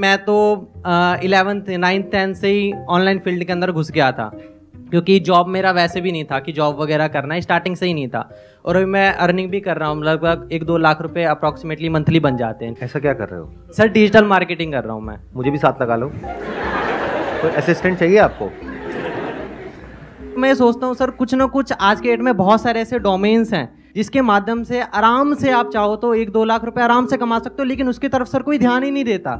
मैं 0.00 0.16
तो 0.18 0.34
eleventh 1.24 1.68
ninth 1.78 2.06
tenth 2.12 2.34
से 2.34 2.48
ही 2.48 2.72
ऑनलाइन 2.88 3.18
फ़ील्ड 3.18 3.44
के 3.44 3.52
अंदर 3.52 3.72
घुस 3.72 3.90
गया 3.90 4.10
था। 4.12 4.30
क्योंकि 4.90 5.18
जॉब 5.20 5.48
मेरा 5.48 5.70
वैसे 5.70 6.00
भी 6.00 6.12
नहीं 6.12 6.24
था 6.24 6.38
कि 6.38 6.52
जॉब 6.52 6.80
वगैरह 6.80 7.08
करना 7.08 7.34
है 7.34 7.40
स्टार्टिंग 7.40 7.76
से 7.76 7.86
ही 7.86 7.94
नहीं 7.94 8.08
था। 8.08 8.28
और 8.64 8.76
अभी 8.76 8.84
मैं 8.84 9.12
अर्निंग 9.14 9.50
भी 9.50 9.60
कर 9.60 9.76
रहा 9.76 9.88
हूँ 9.88 10.04
लगभग 10.04 10.48
एक 10.52 10.64
दो 10.64 10.76
लाख 10.78 11.02
रुपए 11.02 11.24
अप्रोक्सीमेटली 11.24 11.88
मंथली 11.88 12.20
बन 12.20 12.36
जाते 12.36 12.64
हैं। 12.64 12.76
ऐसा 12.82 13.00
क्या 13.00 13.12
कर 13.12 13.28
रहे 13.28 13.40
हो? 13.40 13.52
सर 13.76 13.88
डिजिटल 13.88 14.24
मार्केटिंग 14.24 14.72
कर 14.72 14.84
रहा 14.84 14.94
हूँ 14.94 15.02
मैं। 15.02 15.18
मुझे 15.34 15.50
भी 15.50 15.58
साथ 15.58 15.82
लगा 15.82 15.96
लो। 15.96 16.10
कोई 16.14 17.50
असिस्टेंट 17.52 17.98
चाहिए 17.98 18.18
आपको? 18.18 18.50
मैं 20.40 20.54
सोचता 20.54 20.86
हूँ 20.86 20.94
सर 20.94 21.10
कुछ 21.10 21.34
ना 21.34 21.46
कुछ 21.48 21.72
आज 21.72 22.00
के 22.00 22.08
डेट 22.08 22.20
में 22.20 22.36
बहुत 22.36 22.62
सारे 22.62 22.80
ऐसे 22.80 22.98
डोमेन्स 22.98 23.52
हैं 23.52 23.68
जिसके 23.94 24.20
माध्यम 24.22 24.62
से 24.64 24.80
आराम 24.80 25.34
से 25.34 25.50
आप 25.50 25.70
चाहो 25.72 25.96
तो 25.96 26.14
एक 26.14 26.30
दो 26.30 26.44
लाख 26.44 26.64
रुपए 26.64 26.80
आराम 26.80 27.06
से 27.06 27.16
कमा 27.16 27.38
सकते 27.38 27.62
हो 27.62 27.64
लेकिन 27.64 27.88
उसकी 27.88 28.08
तरफ़ 28.08 28.28
सर 28.28 28.42
कोई 28.42 28.58
ध्यान 28.58 28.82
ही 28.82 28.90
नहीं 28.90 29.04
देता। 29.04 29.38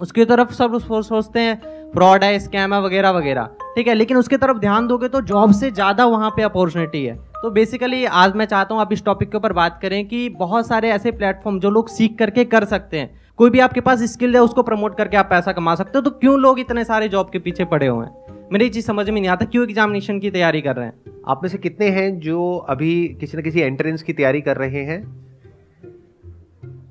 उसकी 0.00 0.24
तरफ़ 0.24 0.52
सब 0.52 0.78
सोचते 0.78 1.40
हैं 1.40 1.90
फ्रॉड 1.92 2.24
है 2.24 2.38
स्कैम 2.38 2.74
है 2.74 2.80
वगैरह 2.82 3.10
वगैरह। 3.10 3.48
ठीक 3.76 3.86
है, 3.88 3.94
लेकिन 3.94 4.16
उसके 4.16 4.36
तरफ़ 4.36 4.58
ध्यान 4.58 4.86
दोगे 4.86 5.08
तो 5.08 5.20
जॉब 5.22 5.52
से 5.52 5.70
ज़्यादा 5.70 6.06
वहाँ 6.06 6.30
पे 6.30 6.42
अपॉर्चुनिटी 6.42 7.04
है। 7.04 7.14
तो 7.42 7.50
बेसिकली 7.50 8.04
आज 8.04 8.34
मैं 8.36 8.46
चाहता 8.46 8.74
हूँ 8.74 8.82
आप 8.82 8.92
इस 8.92 9.04
टॉपिक 9.04 9.30
के 9.30 9.36
ऊपर 9.36 9.52
बात 9.52 9.78
करें 9.82 10.06
कि 10.08 10.28
बहुत 10.28 10.66
सारे 10.66 10.90
ऐसे 10.90 11.10
प्लेटफॉर्म 11.12 11.60
जो 11.60 11.70
लोग 11.70 11.88
सीख 11.88 12.16
करके 12.18 12.44
कर 12.44 12.64
सकते 12.64 12.98
हैं। 12.98 13.10
कोई 13.38 13.50
भी 13.50 13.58
आपके 13.58 13.80
पास 13.80 14.02
स्किल 14.12 14.34
है, 14.34 14.42
उसको 14.42 14.62
प्रमोट 14.62 14.96
करके 14.96 15.16
आप 15.16 15.26
पैसा 15.30 15.52
कमा 15.52 15.74
सकते 15.74 15.98
हो 15.98 16.02
तो 16.02 16.10
क्यों 16.10 16.38
लोग 16.38 16.60
इतने 16.60 16.84
सारे 16.84 17.08
जॉब 17.08 17.30
के 17.30 17.38
पीछे 17.38 17.64
पड़े 17.64 17.86
हुए 17.86 18.06
हैं? 18.06 18.48
मेरी 18.52 18.68
चीज़ 18.68 18.86
समझ 18.86 19.08
में 19.10 19.20
नहीं 19.20 19.30
आता, 19.30 19.44
क्यों 19.44 19.64
एग्जामिनेशन 19.64 20.18
की 20.18 20.30
तैयारी 20.30 20.60
कर 20.60 20.76
रहे 20.76 20.86
हैं? 20.86 20.94
आप 21.28 21.40
में 21.42 21.48
से 21.50 21.58
कितने 21.58 21.88
हैं 21.90 22.18
जो 22.20 22.56
अभी 22.68 23.06
किसी 23.20 23.38
न 23.38 23.42
किसी 23.42 23.60
एंट्रेंस 23.60 24.02
की 24.02 24.12
तैयारी 24.12 24.40
कर 24.40 24.56
रहे 24.56 24.84
हैं? 24.84 25.00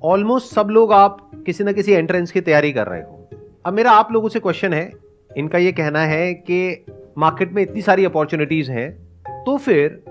ऑलमोस्ट 0.04 0.54
सब 0.54 0.68
लोग 0.70 0.92
आप 0.92 1.25
किसी 1.46 1.64
न 1.64 1.72
किसी 1.72 1.92
एंट्रेंस 1.92 2.30
की 2.30 2.40
तैयारी 2.40 2.72
कर 2.72 2.86
रहे 2.86 3.00
हो। 3.00 3.28
अब 3.66 3.72
मेरा 3.72 3.90
आप 3.92 4.12
लोगों 4.12 4.28
से 4.28 4.40
क्वेश्चन 4.40 4.72
है, 4.72 4.90
इनका 5.36 5.58
ये 5.58 5.72
कहना 5.72 6.00
है 6.00 6.32
कि 6.34 6.84
मार्केट 7.18 7.52
में 7.52 7.62
इतनी 7.62 7.82
सारी 7.82 8.04
अपॉर्चुनिटीज़ 8.04 8.70
हैं 8.70 8.90
तो 9.44 9.56
फिर 9.56 10.02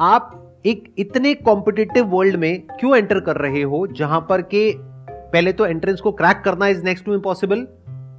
आप 0.00 0.38
एक 0.66 0.84
इतने 0.98 1.34
कॉम्पिटिटिव 1.34 2.06
वर्ल्ड 2.06 2.36
में 2.36 2.60
क्यों 2.80 2.96
एंटर 2.96 3.20
कर 3.20 3.36
रहे 3.36 3.62
हो, 3.62 3.86
जहाँ 3.86 4.20
पर 4.30 4.42
के 4.44 4.74
पहले 4.78 5.52
तो 5.52 5.66
एंट्रेंस 5.66 6.00
को 6.00 6.12
क्रैक 6.12 6.42
करना 6.44 6.66
इज़ 6.66 6.82
नेक्स्ट 6.84 7.04
टू 7.04 7.14
इम्पॉसिबल 7.14 7.66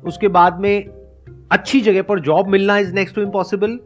उसके 0.06 0.28
बाद 0.28 0.60
में 0.60 0.86
अच्छी 1.52 1.82
जगह 1.82 2.02
पर 2.02 2.20
जॉब 2.20 2.48
मिलना 2.48 2.78
इज़ 2.78 2.94
नेक्स्ट 2.94 3.16
टू 3.16 3.22
इम्पॉसिबल 3.22 3.80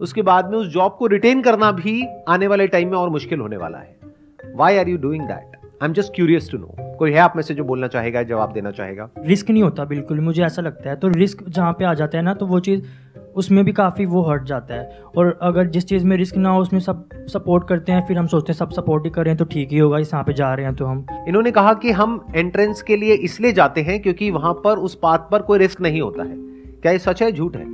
उसके 0.00 0.22
बाद 0.22 0.50
में 0.50 0.58
उस 0.58 0.68
जॉब 0.68 0.96
को 0.98 1.06
रिटेन 1.06 1.42
करना 1.42 1.70
भी 1.72 2.02
आने 2.28 2.46
वाले 2.46 2.66
टाइम 2.66 2.90
में 2.90 2.96
और 2.98 3.08
मुश्किल 3.08 3.40
होने 3.40 3.56
वाला 3.56 3.78
है। 3.78 3.96
Why 4.54 4.76
are 4.76 4.88
you 4.88 4.96
doing 4.98 5.22
that 5.22 5.56
I 5.56 5.86
am 5.86 5.92
just 5.92 6.14
curious 6.14 6.50
to 6.50 6.58
know 6.58 6.81
कोई 7.02 7.12
है 7.12 7.18
आप 7.18 7.32
में 7.36 7.42
से 7.42 7.54
जो 7.54 7.64
बोलना 7.64 7.86
चाहेगा 7.86 8.22
जवाब 8.22 8.52
देना 8.52 8.70
चाहेगा? 8.70 9.08
रिस्क 9.26 9.50
नहीं 9.50 9.62
होता 9.62 9.84
बिल्कुल। 9.84 10.20
मुझे 10.20 10.42
ऐसा 10.44 10.62
लगता 10.62 10.90
है। 10.90 10.96
तो 10.96 11.08
रिस्क 11.08 11.42
जहाँ 11.48 11.72
पे 11.72 11.84
आ 11.84 11.94
जाता 11.94 12.18
है 12.18 12.24
ना 12.24 12.34
तो 12.34 12.46
वो 12.46 12.60
चीज़ 12.60 12.82
उसमें 13.36 13.64
भी 13.64 13.72
काफ़ी 13.72 14.06
वो 14.06 14.22
हट 14.22 14.44
जाता 14.44 14.74
है। 14.74 15.00
और 15.16 15.38
अगर 15.42 15.66
जिस 15.66 15.86
चीज़ 15.86 16.04
में 16.04 16.16
रिस्क 16.16 16.36
ना 16.36 16.50
हो 16.50 16.60
उसमें 16.60 16.80
सब 16.80 17.08
सपोर्ट 17.28 17.68
करते 17.68 17.92
हैं 17.92 18.06
फिर 18.06 18.18
हम 18.18 18.26
सोचते 18.26 18.52
हैं 18.52 18.58
सब 18.58 18.70
सपोर्ट 18.70 19.04
ही 19.04 19.10
करें 19.10 19.36
तो 19.36 19.44
ठीक 19.44 19.72
ही 19.72 19.78
होगा 19.78 19.98
इस 19.98 20.12
यहाँ 20.14 20.24
पे 20.24 20.32
जा 20.32 20.54
रहे 20.54 20.66
हैं 20.66 20.74
तो 20.74 20.86
हम। 20.86 21.06
इन्होंने 21.28 21.50
कहा 21.50 21.74
कि 21.74 21.90
हम 21.90 22.26
एंट्रेंस 22.34 22.82
के 22.82 22.96
लिए 22.96 23.14
इसलिए 23.14 23.52
जाते 23.52 23.80
हैं 23.80 24.00
क्योंकि 24.02 24.30
वहाँ 24.30 24.52
पर 24.54 24.78
उस 24.78 24.94
पाथ 24.94 25.18
पर 25.18 25.42
कोई 25.42 25.58
रिस्क 25.58 25.80
नहीं 25.80 26.00
होता 26.00 26.22
है। 26.22 26.36
क्या 26.82 26.92
ये 26.92 26.98
सच 26.98 27.22
है 27.22 27.32
झूठ 27.32 27.56
है? 27.56 27.64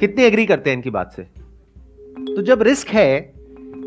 कितने 0.00 0.26
एग्री 0.26 0.46
करते 0.46 0.70
हैं 0.70 0.76
इनकी 0.76 0.90
बात 0.90 1.12
से? 1.12 1.22
तो 2.34 2.42
जब 2.42 2.62
रिस्क 2.62 2.88
है 2.88 3.32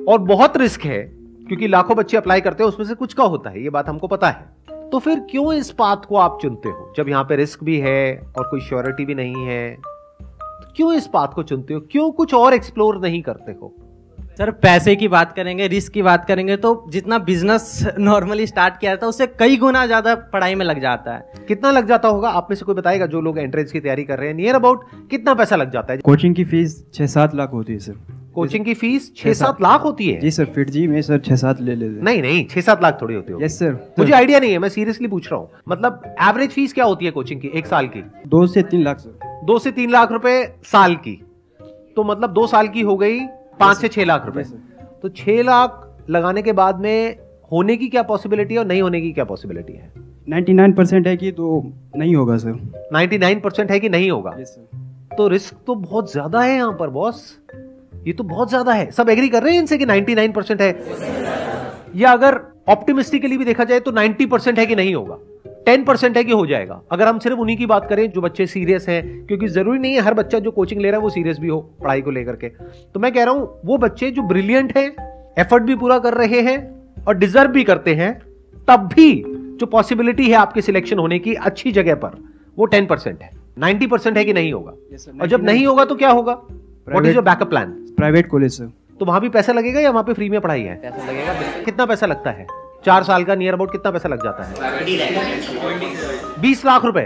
और 0.08 0.20
बहुत 0.20 0.58
रिस्क 0.58 0.82
है 0.82 1.19
क्योंकि 1.50 1.68
लाखों 1.68 1.96
बच्चे 1.98 2.18
अप्लाई 2.18 2.42
करते 2.42 2.64
हैं 2.64 2.70
उसमें 2.70 2.86
से 2.86 2.96
कुछ 2.96 3.14
का 3.14 3.24
होता 3.26 3.50
है 3.50 3.64
ये 3.64 3.70
बात 3.70 3.90
हमको 3.90 4.08
पता 4.08 4.30
है। 4.30 4.90
तो 4.90 5.00
फिर 5.00 5.20
क्यों 5.32 5.54
इस 5.54 5.72
पाथ 5.72 6.06
को 6.06 6.16
आप 6.18 6.38
चुनते 6.42 6.70
हो? 6.70 6.94
जब 6.98 7.10
यहाँ 7.10 7.24
पे 7.24 7.36
रिस्क 7.36 7.64
भी 7.64 7.78
है 7.80 8.18
और 8.38 8.48
कोई 8.48 8.62
श्योरिटी 8.62 9.06
भी 9.06 9.16
नहीं 9.16 9.46
है 9.46 9.76
तो 10.22 10.74
क्यों 10.76 10.94
इस 10.94 11.08
पाथ 11.08 11.28
को 11.28 11.44
चुनते 11.44 11.74
हो? 11.74 11.80
क्यों 11.92 12.10
कुछ 12.12 12.34
और 12.34 12.54
एक्सप्लोर 12.54 13.02
नहीं 13.02 13.22
करते 13.22 13.52
हो? 13.52 13.74
सर 14.38 14.52
पैसे 14.54 14.96
की 14.96 15.08
बात 15.08 15.32
करेंगे 15.32 15.68
रिस्क 15.68 15.94
की 15.94 16.02
बात 16.02 16.26
करेंगे 16.26 16.56
तो 16.58 16.74
जितना 16.90 17.18
बिज़नेस 17.20 17.94
नॉर्मली 18.00 18.46
स्टार्ट 18.48 18.78
किया 18.80 18.92
जाता 18.92 19.06
है 19.06 19.10
उससे 19.10 19.28
कई 19.40 19.58
गुना 19.58 19.86
ज़्यादा 19.86 20.14
पढ़ाई 20.34 20.56
में 20.56 20.66
लग 20.66 20.80
जाता 20.82 21.14
है। 21.14 21.46
कितना 21.48 21.72
लग 21.72 21.88
जाता 21.88 22.08
होगा? 22.08 22.30
आप 22.30 22.48
में 22.50 22.56
से 22.56 22.66
कोई 22.66 22.76
बताएगा 22.76 23.06
जो 23.06 23.22
लोग 23.22 23.40
एंट्रेंस 23.40 23.72
की 23.72 23.80
तैयारी 23.80 24.04
कर 24.04 24.20
रहे 24.20 24.28
हैं? 24.28 24.36
नियर 24.36 24.56
अबाउट 24.56 24.86
कितना 25.12 25.34
पैसा 25.34 25.56
लग 25.56 25.72
जाता 25.72 25.94
है? 25.94 26.00
कोचिंग 26.00 26.36
की 26.36 26.46
फ़ीस 26.46 26.84
छह 26.94 27.08
सात 27.08 27.36
लाख 27.36 27.54
होती 27.54 27.74
है 27.74 27.80
सर 27.80 28.19
कोचिंग 28.36 28.66
की 28.66 28.74
फ़ीस 28.74 29.12
छह 29.18 29.34
सात 29.34 29.62
लाख 29.62 29.84
होती 29.84 30.08
है। 30.10 30.20
जी 30.20 30.32
सर 30.32 30.46
फिर 30.56 30.70
जी 30.70 30.86
में 30.88 31.02
सर 31.02 31.20
छह 31.20 31.36
सात 31.36 31.62
ले 31.62 31.76
लेते 31.76 32.02
नहीं 32.02 32.22
नहीं 32.22 32.46
छह 32.48 32.62
सात 32.62 32.84
लाख 32.84 33.02
थोड़ी 33.02 33.16
होती 33.16 33.34
है 33.34 33.44
यस 33.44 33.58
सर 33.60 33.72
मुझे 34.00 34.12
आइडिया 34.14 34.40
नहीं 34.40 34.52
है 34.52 34.60
मैं 34.60 34.70
सीरियसली 34.70 35.08
पूछ 35.08 35.32
रहा 35.32 35.40
हूँ। 35.40 35.50
मतलब 35.70 36.02
एवरेज 36.22 36.50
फ़ीस 36.52 36.74
क्या 36.74 36.86
होती 36.86 37.06
है 37.06 37.12
कोचिंग 37.12 37.42
की 37.42 37.52
एक 37.54 37.68
साल 37.68 37.88
की? 37.88 38.02
दो 38.28 38.46
से 38.48 38.64
तीन 38.64 38.84
लाख 38.84 39.00
सर 39.00 39.44
दो 39.46 39.58
से 39.60 39.72
तीन 39.72 39.92
लाख 39.92 40.12
रुपए 40.12 40.44
साल 40.66 40.96
की। 40.98 41.16
तो 41.96 42.04
मतलब 42.04 42.34
दो 42.34 42.46
साल 42.48 42.68
की 42.68 42.82
हो 42.82 42.96
गई 42.98 43.20
पाँच 43.60 43.78
से 43.78 43.88
छह 43.88 44.06
लाख 44.06 44.26
रुपए। 44.26 44.44
तो 45.02 45.10
छह 45.10 45.42
लाख 45.44 45.86
लगाने 46.10 46.42
के 46.42 46.52
बाद 46.54 46.80
में 46.80 47.16
होने 47.52 47.76
की 47.78 47.88
क्या 47.88 48.04
पॉसिबिलिटी 48.04 48.54
है 48.54 48.60
और 48.60 48.68
नहीं 48.68 48.82
होने 48.82 49.02
की 49.02 49.12
क्या 49.12 49.24
पॉसिबिलिटी 49.26 49.74
है? 49.74 49.92
99 50.28 50.76
परसेंट 50.78 51.08
है 51.08 51.16
कि 51.18 51.32
तो 51.32 51.62
नहीं 51.96 52.16
होगा 52.16 52.38
सर 52.38 52.60
99 52.94 53.42
परसेंट 53.42 53.72
है 53.72 53.80
कि 53.80 53.90
नहीं 53.90 54.12
होगा? 54.12 54.36
यस 54.40 54.48
सर 54.50 55.16
तो 55.18 55.28
रिस्क 55.28 55.56
तो 55.68 55.76
बहुत 55.78 56.12
ज़्यादा 56.12 56.42
है 56.42 56.56
यहाँ 56.56 56.76
पर 56.80 56.90
बॉस 56.90 57.24
ये 58.08 58.14
तो 58.14 58.24
बहुत 58.24 58.50
ज़्यादा 58.50 58.74
है। 58.74 58.90
सब 58.92 59.10
एग्री 59.10 59.30
कर 59.30 59.44
रहे 59.44 59.54
हैं 59.54 59.60
इनसे 59.60 59.78
कि 59.78 59.86
99 59.86 60.34
परसेंट 60.36 60.62
है? 60.62 60.70
या 61.96 62.12
अगर 62.12 62.40
ऑप्टिमिस्टिकली 62.68 63.38
भी 63.38 63.46
देखा 63.46 63.64
जाए 63.64 63.80
तो 63.80 63.92
90 63.92 64.26
परसेंट 64.26 64.60
है 64.60 64.66
कि 64.66 64.76
नहीं 64.76 64.94
होगा? 64.96 65.18
10 65.68 65.86
परसेंट 65.88 66.18
है 66.18 66.24
कि 66.24 66.32
हो 66.32 66.46
जाएगा? 66.46 66.82
अगर 66.92 67.08
हम 67.08 67.20
सिर्फ़ 67.20 67.40
उन्हीं 67.40 67.58
की 67.58 67.66
बात 67.66 67.88
करें 67.90 68.10
जो 68.12 68.22
बच्चे 68.22 68.48
सीरियस 68.48 68.88
हैं 68.90 69.26
क्योंकि 69.28 69.48
ज़रूरी 69.48 69.80
नहीं 69.80 69.94
है 69.94 70.02
हर 70.02 70.14
बच्चा 70.14 70.40
जो 70.40 70.52
कोचिंग 70.52 70.82
ले 70.82 70.92
रहा 70.92 70.98
है 70.98 71.04
वो 71.04 71.10
सीरियस 71.10 71.40
भी 71.40 71.48
हो 71.48 71.60
पढ़ाई 71.82 72.02
को 72.02 72.12
लेकर 72.12 72.36
के। 72.36 72.50
तो 72.94 73.00
मैं 73.00 73.12
कह 73.14 73.24
रहा 73.24 73.34
हूँ 73.34 73.62
वो 73.66 73.78
बच्चे 73.78 74.12
जो 74.12 74.22
ब्रिलियंट 74.22 74.78
हैं 74.78 74.88
एफर्ट 75.40 75.64
भी 75.64 75.76
पूरा 75.76 76.00
कर 76.00 76.14
रहे 76.14 76.42
हैं 76.42 76.58
और 77.08 77.18
डिजर्व 77.18 77.52
भी 77.52 77.64
करते 77.64 77.96
हैं 77.96 78.14
तब 78.68 78.90
भी 78.96 79.24
जो 79.60 79.66
पॉसिबिलिटी 79.66 80.30
है 80.30 80.36
आपके 80.36 80.62
सिलेक्शन 80.62 81.00
होने 81.00 81.20
की 81.20 81.34
अच्छी 81.34 81.72
जगह 81.72 81.96
पर 81.96 82.18
वो 82.58 82.66
टेन 82.66 82.86
परसेंट 82.86 83.22
है। 83.22 83.30
नाइन्टी 83.58 83.88
परसेंट 83.88 84.18
है 84.18 84.24
कि 84.26 84.34
नहीं 84.34 84.52
होगा? 84.54 84.74
Yes, 84.94 85.06
sir. 85.06 85.22
और 85.22 85.28
जब 85.28 85.44
नहीं 85.44 85.66
होगा 85.68 85.86
तो 85.86 85.96
क्या 85.96 86.10
होगा? 86.10 86.34
What 86.88 87.06
is 87.06 87.16
your 87.16 87.24
backup 87.24 87.50
plan 87.50 87.72
private 88.00 88.28
college 88.30 88.52
sir 88.54 88.72
तो 89.00 89.06
वहाँ 89.06 89.22
भी 89.22 89.30
पैसा 89.30 89.54
लगेगा 89.54 89.80
या 89.80 89.90
वहाँ 89.92 90.04
पे 90.04 90.14
फ्री 90.14 90.30
में 90.30 90.40
पढ़ाई 90.42 90.62
है? 90.62 90.76
पैसा 90.78 91.06
लगेगा 91.06 91.34
कितना 91.66 91.86
पैसा 91.86 92.06
लगता 92.06 92.32
है? 92.32 92.46
चार 92.86 93.04
साल 93.04 93.24
का 93.24 93.36
नियर 93.36 93.54
अबाउट 93.54 93.72
कितना 93.72 93.92
पैसा 93.92 94.10
लग 94.10 94.24
जाता 94.24 94.44
है? 94.44 94.54
बीस 96.42 96.66
लाख 96.66 96.86
रुपए। 96.86 97.02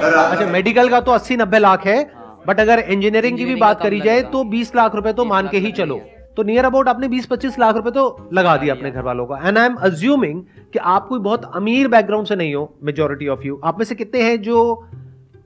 अच्छा 0.00 0.46
मेडिकल 0.48 0.88
का 0.88 1.00
तो 1.00 1.12
अस्सी 1.12 1.36
नब्बे 1.36 1.58
लाख 1.58 1.86
है 1.86 2.02
बट 2.46 2.60
अगर 2.60 2.78
इंजीनियरिंग 2.80 3.38
की 3.38 3.44
भी 3.44 3.54
बात 3.56 3.82
करी 3.82 4.00
जाए 4.00 4.22
तो 4.32 4.44
बीस 4.46 4.74
लाख 4.76 4.94
रुपए 4.94 5.12
तो 5.12 5.24
मान 5.24 5.48
के 5.48 5.58
ही 5.58 5.72
चलो। 5.72 6.00
तो 6.36 6.42
नियर 6.42 6.64
अबाउट 6.64 6.88
आपने 6.88 7.08
20-25 7.08 7.58
लाख 7.58 7.76
रुपए 7.76 7.90
तो 7.90 8.04
लगा 8.32 8.56
दिया 8.56 8.74
अपने 8.74 8.90
घर 8.90 9.02
वालों 9.02 9.26
को। 9.26 9.36
एंड 9.36 9.58
आई 9.58 9.66
एम 9.66 9.74
अज्यूमिंग 9.82 10.42
कि 10.72 10.78
आप 10.78 11.06
कोई 11.08 11.18
बहुत 11.20 11.50
अमीर 11.54 11.88
बैकग्राउंड 11.88 12.26
से 12.26 12.36
नहीं 12.36 12.54
हो 12.54 12.62
मेजोरिटी 12.84 13.28
ऑफ़ 13.28 13.42
यू 13.44 13.60
आप 13.64 13.78
में 13.78 13.84
से 13.84 13.94
कितने 13.94 14.22
हैं 14.22 14.40
जो 14.42 14.62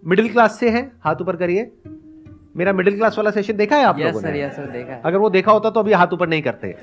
मिडिल 0.03 0.29
क्लास 0.29 0.59
से 0.61 0.71
हैं? 0.71 0.91
हाथ 1.05 1.23
ऊपर 1.23 1.37
करिए। 1.37 1.71
मेरा 2.55 2.73
मिडिल 2.73 2.97
क्लास 2.97 3.17
वाला 3.19 3.31
सेशन 3.31 3.57
देखा 3.57 3.77
है 3.77 3.85
आप 3.85 3.99
लोगों 3.99 4.21
ने? 4.23 4.41
यस 4.41 4.57
सर 4.57 4.67
देखा 4.67 4.93
है। 4.93 5.01
अगर 5.05 5.19
वो 5.19 5.31
देखा 5.31 5.53
होता 5.53 5.71
तो 5.71 5.81
अभी 5.81 5.93
हाथ 5.93 6.13
ऊपर 6.13 6.29
नहीं 6.29 6.43
करते। 6.43 6.75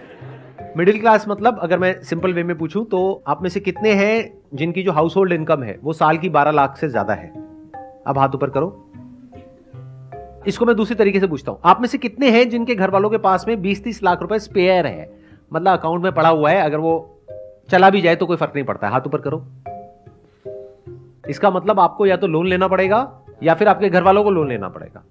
मिडिल 0.77 0.99
क्लास 0.99 1.25
मतलब 1.27 1.59
अगर 1.59 1.79
मैं 1.79 1.93
सिंपल 2.01 2.33
वे 2.33 2.43
में 2.43 2.57
पूछूँ 2.57 2.85
तो 2.85 2.99
आप 3.27 3.41
में 3.41 3.49
से 3.49 3.59
कितने 3.59 3.93
हैं 3.93 4.33
जिनकी 4.53 4.83
जो 4.83 4.91
हाउस 4.91 5.15
होल्ड 5.17 5.33
इनकम 5.33 5.63
है 5.63 5.77
वो 5.83 5.93
साल 5.93 6.17
की 6.17 6.29
12 6.29 6.51
लाख 6.51 6.77
से 6.77 6.89
ज़्यादा 6.89 7.13
है? 7.13 7.27
अब 8.07 8.17
हाथ 8.17 8.35
ऊपर 8.35 8.49
करो। 8.49 8.67
इसको 10.47 10.65
मैं 10.65 10.75
दूसरी 10.75 10.95
तरीके 10.95 11.19
से 11.19 11.27
पूछता 11.27 11.51
हूँ। 11.51 11.59
आप 11.65 11.81
में 11.81 11.87
से 11.87 11.97
कितने 11.97 12.29
हैं 12.29 12.47
जिनके 12.49 12.75
घर 12.75 12.89
वालों 12.89 13.09
के 13.09 13.17
पास 13.19 13.45
में 13.47 13.61
बीस 13.61 13.83
तीस 13.83 14.03
लाख 14.03 14.21
रुपए 14.21 14.39
स्पेयर 14.39 14.87
है? 14.87 15.09
मतलब 15.53 15.77
अकाउंट 15.79 16.03
में 16.03 16.11
पड़ा 16.11 16.29
हुआ 16.29 16.51
है 16.51 16.61
अगर 16.61 16.77
वो 16.77 16.93
चला 17.69 17.89
भी 17.89 18.01
जाए 18.01 18.15
तो 18.15 18.25
कोई 18.25 18.37
फ़र्क 18.37 18.51
नहीं 18.55 18.65
पड़ता 18.65 18.87
है। 18.87 18.93
हाथ 18.93 19.07
ऊपर 19.07 19.21
करो। 19.21 19.43
इसका 21.29 21.51
मतलब 21.51 21.79
आपको 21.79 22.05
या 22.05 22.17
तो 22.17 22.27
लोन 22.27 22.47
लेना 22.47 22.67
पड़ेगा 22.67 23.07
या 23.43 23.53
फिर 23.53 23.67
आपके 23.67 23.89
घर 23.89 24.03
वालों 24.03 24.23
को 24.23 24.31
लोन 24.31 24.49
लेना 24.49 24.69
पड़ेगा। 24.69 25.03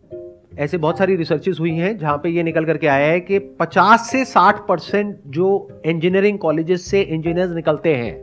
ऐसे 0.59 0.79
बहुत 0.79 0.99
सारी 0.99 1.17
रिसर्चेस 1.17 1.57
हुई 1.61 1.71
हैं, 1.71 1.99
जहाँ 1.99 2.17
पे 2.17 2.29
ये 2.29 2.43
निकल 2.43 2.65
करके 2.65 2.87
आया 2.87 3.07
है 3.07 3.21
कि 3.21 3.39
50 3.61 4.09
से 4.11 4.25
60 4.25 4.59
परसेंट 4.69 5.17
जो 5.27 5.81
इंजीनियरिंग 5.87 6.39
कॉलेजेस 6.39 6.85
से 6.85 7.01
इंजीनियर्स 7.01 7.55
निकलते 7.55 7.95
हैं 7.95 8.15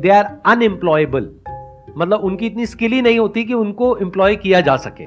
दे 0.00 0.08
आर 0.08 0.28
अनएम्प्लॉयबल 0.46 1.28
मतलब 1.98 2.20
उनकी 2.20 2.46
इतनी 2.46 2.66
स्किल 2.66 2.92
ही 2.92 3.02
नहीं 3.02 3.18
होती 3.18 3.44
कि 3.44 3.54
उनको 3.54 3.96
एम्प्लॉय 3.96 4.36
किया 4.36 4.60
जा 4.60 4.76
सके। 4.76 5.06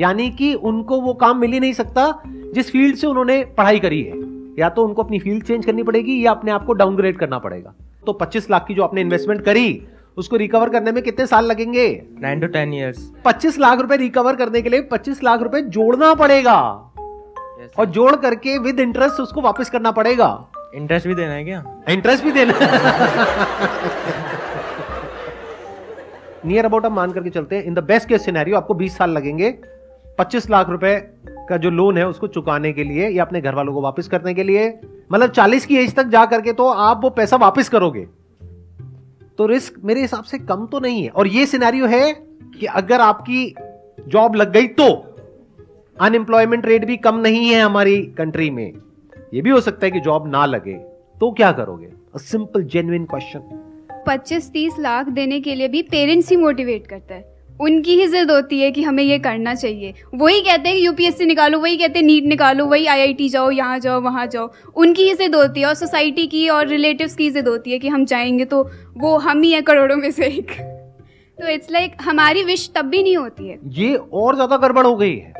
यानी 0.00 0.30
कि 0.30 0.54
उनको 0.54 1.00
वो 1.00 1.14
काम 1.14 1.38
मिल 1.38 1.52
ही 1.52 1.60
नहीं 1.60 1.72
सकता 1.72 2.22
जिस 2.26 2.70
फ़ील्ड 2.70 2.96
से 2.96 3.06
उन्होंने 3.06 3.44
पढ़ाई 3.58 3.78
करी 3.78 4.02
है। 4.02 4.22
या 4.58 4.68
तो 4.68 4.84
उनको 4.84 5.02
अपनी 5.02 5.18
फ़ील्ड 5.18 5.44
चेंज 5.44 5.66
करनी 5.66 5.82
पड़ेगी 5.82 6.24
या 6.26 6.30
अपने 6.30 6.50
आप 6.50 6.64
को 6.64 6.72
डाउनग्रेड 6.72 7.18
करना 7.18 7.38
पड़ेगा। 7.38 7.74
तो 8.06 8.12
25 8.12 8.50
लाख 8.50 8.64
की 8.68 8.74
जो 8.74 8.82
आपने 8.82 9.00
इन्वेस्टमेंट 9.00 9.40
करी 9.40 9.82
उसको 10.16 10.36
रिकवर 10.36 10.68
करने 10.68 10.92
में 10.92 11.02
कितने 11.02 11.26
साल 11.26 11.44
लगेंगे? 11.44 11.86
Nine 12.20 12.40
to 12.40 12.46
ten 12.46 12.74
years 12.74 13.10
25 13.24 13.58
lakh 13.58 13.80
रुपए 13.80 13.96
रिकवर 13.96 14.36
करने 14.36 14.62
के 14.62 14.68
लिए 14.68 14.82
25 14.82 15.22
लाख 15.24 15.42
रुपए 15.42 15.60
जोड़ना 15.60 16.14
पड़ेगा। 16.14 16.58
Yes, 17.60 17.78
और 17.78 17.86
जोड़ 17.86 18.14
करके 18.16 18.58
विद 18.58 18.80
इंटरेस्ट 18.80 19.20
उसको 19.20 19.40
वापस 19.40 19.70
करना 19.70 19.90
पड़ेगा। 19.90 20.28
इंटरेस्ट 20.74 21.06
भी 21.08 21.14
देना 21.14 21.32
है 21.32 21.44
क्या? 21.44 21.64
इंटरेस्ट 21.88 22.24
भी 22.24 22.32
देना। 22.32 22.54
नियर 26.46 26.64
अबाउट 26.64 26.86
हम 26.86 26.92
मान 26.92 27.12
करके 27.12 27.30
चलते 27.30 27.56
हैं। 27.56 27.64
In 27.64 27.74
the 27.74 27.78
best 27.84 28.08
case 28.08 28.24
scenario 28.24 28.56
आपको 28.56 28.74
20 28.74 28.96
साल 28.96 29.10
लगेंगे। 29.10 29.50
25 30.18 30.50
लाख 30.50 30.68
रुपए 30.68 30.96
का 31.48 31.56
जो 31.56 31.70
लोन 31.70 31.98
है 31.98 32.08
उसको 32.08 32.26
चुकाने 32.26 32.72
के 32.72 32.84
लिए 32.84 33.08
या 33.08 33.24
अपने 33.24 33.40
घर 33.40 33.54
वालों 33.54 33.72
को 33.74 33.80
वापस 33.80 34.08
करने 34.08 34.34
के 34.34 34.42
लिए। 34.42 34.68
मतलब 35.12 35.30
40 35.30 35.66
की 35.66 35.76
एज 35.76 35.94
तक 35.94 36.06
जा 36.06 36.24
करके 36.26 36.52
तो 36.52 36.68
आप 36.68 37.00
वो 37.04 37.10
पैसा 37.10 37.36
वापस 37.36 37.68
करोगे। 37.68 38.06
तो 39.38 39.46
रिस्क 39.46 39.74
मेरे 39.84 40.00
हिसाब 40.00 40.24
से 40.24 40.38
कम 40.38 40.66
तो 40.66 40.80
नहीं 40.80 41.02
है। 41.02 41.08
और 41.08 41.26
ये 41.26 41.46
सिनेरियो 41.46 41.86
है 41.86 42.12
कि 42.58 42.66
अगर 42.66 43.00
आपकी 43.00 43.54
जॉब 44.08 44.34
लग 44.34 44.52
गई 44.52 44.66
तो 44.66 44.86
अनएम्प्लॉयमेंट 45.96 46.66
रेट 46.66 46.84
भी 46.84 46.96
कम 46.96 47.16
नहीं 47.16 47.48
है 47.48 47.60
हमारी 47.62 48.00
कंट्री 48.18 48.50
में। 48.50 48.72
ये 49.34 49.40
भी 49.40 49.50
हो 49.50 49.60
सकता 49.60 49.86
है 49.86 49.90
कि 49.90 50.00
जॉब 50.00 50.28
ना 50.28 50.46
लगे। 50.46 50.74
तो 51.20 51.30
क्या 51.30 51.52
करोगे? 51.52 51.88
सिंपल 52.16 52.62
जेन्युइन 52.64 53.04
क्वेश्चन 53.04 53.60
पच्चीस 54.06 54.50
तीस 54.50 54.78
लाख 54.78 55.08
देने 55.08 55.40
के 55.40 55.54
लिए 55.54 55.68
भी 55.68 55.82
पेरेंट्स 55.82 56.30
ही 56.30 56.36
मोटिवेट 56.36 56.86
करता 56.86 57.14
है। 57.14 57.33
उनकी 57.60 57.94
ही 57.94 58.06
जिद 58.06 58.30
होती 58.30 58.60
है 58.60 58.70
कि 58.70 58.82
हमें 58.82 59.02
ये 59.02 59.18
करना 59.18 59.54
चाहिए। 59.54 59.94
वही 60.14 60.40
कहते 60.40 60.68
हैं 60.68 60.78
कि 60.78 60.86
यूपीएससी 60.86 61.26
निकालो 61.26 61.58
वही 61.58 61.76
कहते 61.76 61.98
हैं 61.98 62.06
नीट 62.06 62.24
निकालो 62.24 62.66
वही 62.66 62.86
आईआईटी 62.86 63.28
जाओ 63.28 63.50
यहाँ 63.50 63.78
जाओ 63.78 64.00
वहाँ 64.00 64.26
जाओ। 64.26 64.50
उनकी 64.76 65.02
ही 65.02 65.14
जिद 65.14 65.34
होती 65.34 65.60
है 65.60 65.66
और 65.66 65.74
सोसाइटी 65.74 66.26
की 66.26 66.48
और 66.48 66.66
रिलेटिव्स 66.66 67.16
की 67.16 67.30
जिद 67.30 67.48
होती 67.48 67.72
है 67.72 67.78
कि 67.78 67.88
हम 67.88 68.04
जाएँगे 68.04 68.44
तो 68.44 68.62
वो 68.96 69.16
हम 69.18 69.42
ही 69.42 69.52
हैं 69.52 69.62
करोड़ों 69.62 69.96
में 69.96 70.10
से 70.10 70.26
एक। 70.26 70.50
तो 71.38 71.48
इट्स 71.48 71.70
लाइक 71.70 71.92
like, 71.92 72.02
हमारी 72.02 72.42
विश 72.42 72.70
तब 72.74 72.84
भी 72.84 73.02
नहीं 73.02 73.16
होती 73.16 73.48
है। 73.48 73.58
ये 73.66 73.94
और 73.94 74.34
ज़्यादा 74.34 74.56
गड़बड़ 74.56 74.86
हो 74.86 74.96
गई 74.96 75.16
है। 75.16 75.32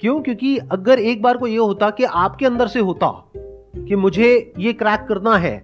क्यों? 0.00 0.20
क्योंकि 0.20 0.58
अगर 0.72 0.98
एक 0.98 1.22
बार 1.22 1.36
को 1.36 1.46
ये 1.46 1.56
होता 1.56 1.90
कि 1.90 2.04
आपके 2.04 2.46
अंदर 2.46 2.66
से 2.66 2.80
होता 2.80 3.08
कि 3.78 3.96
मुझे 3.96 4.52
ये 4.58 4.72
क्रैक 4.72 5.06
करना 5.08 5.36
है 5.36 5.58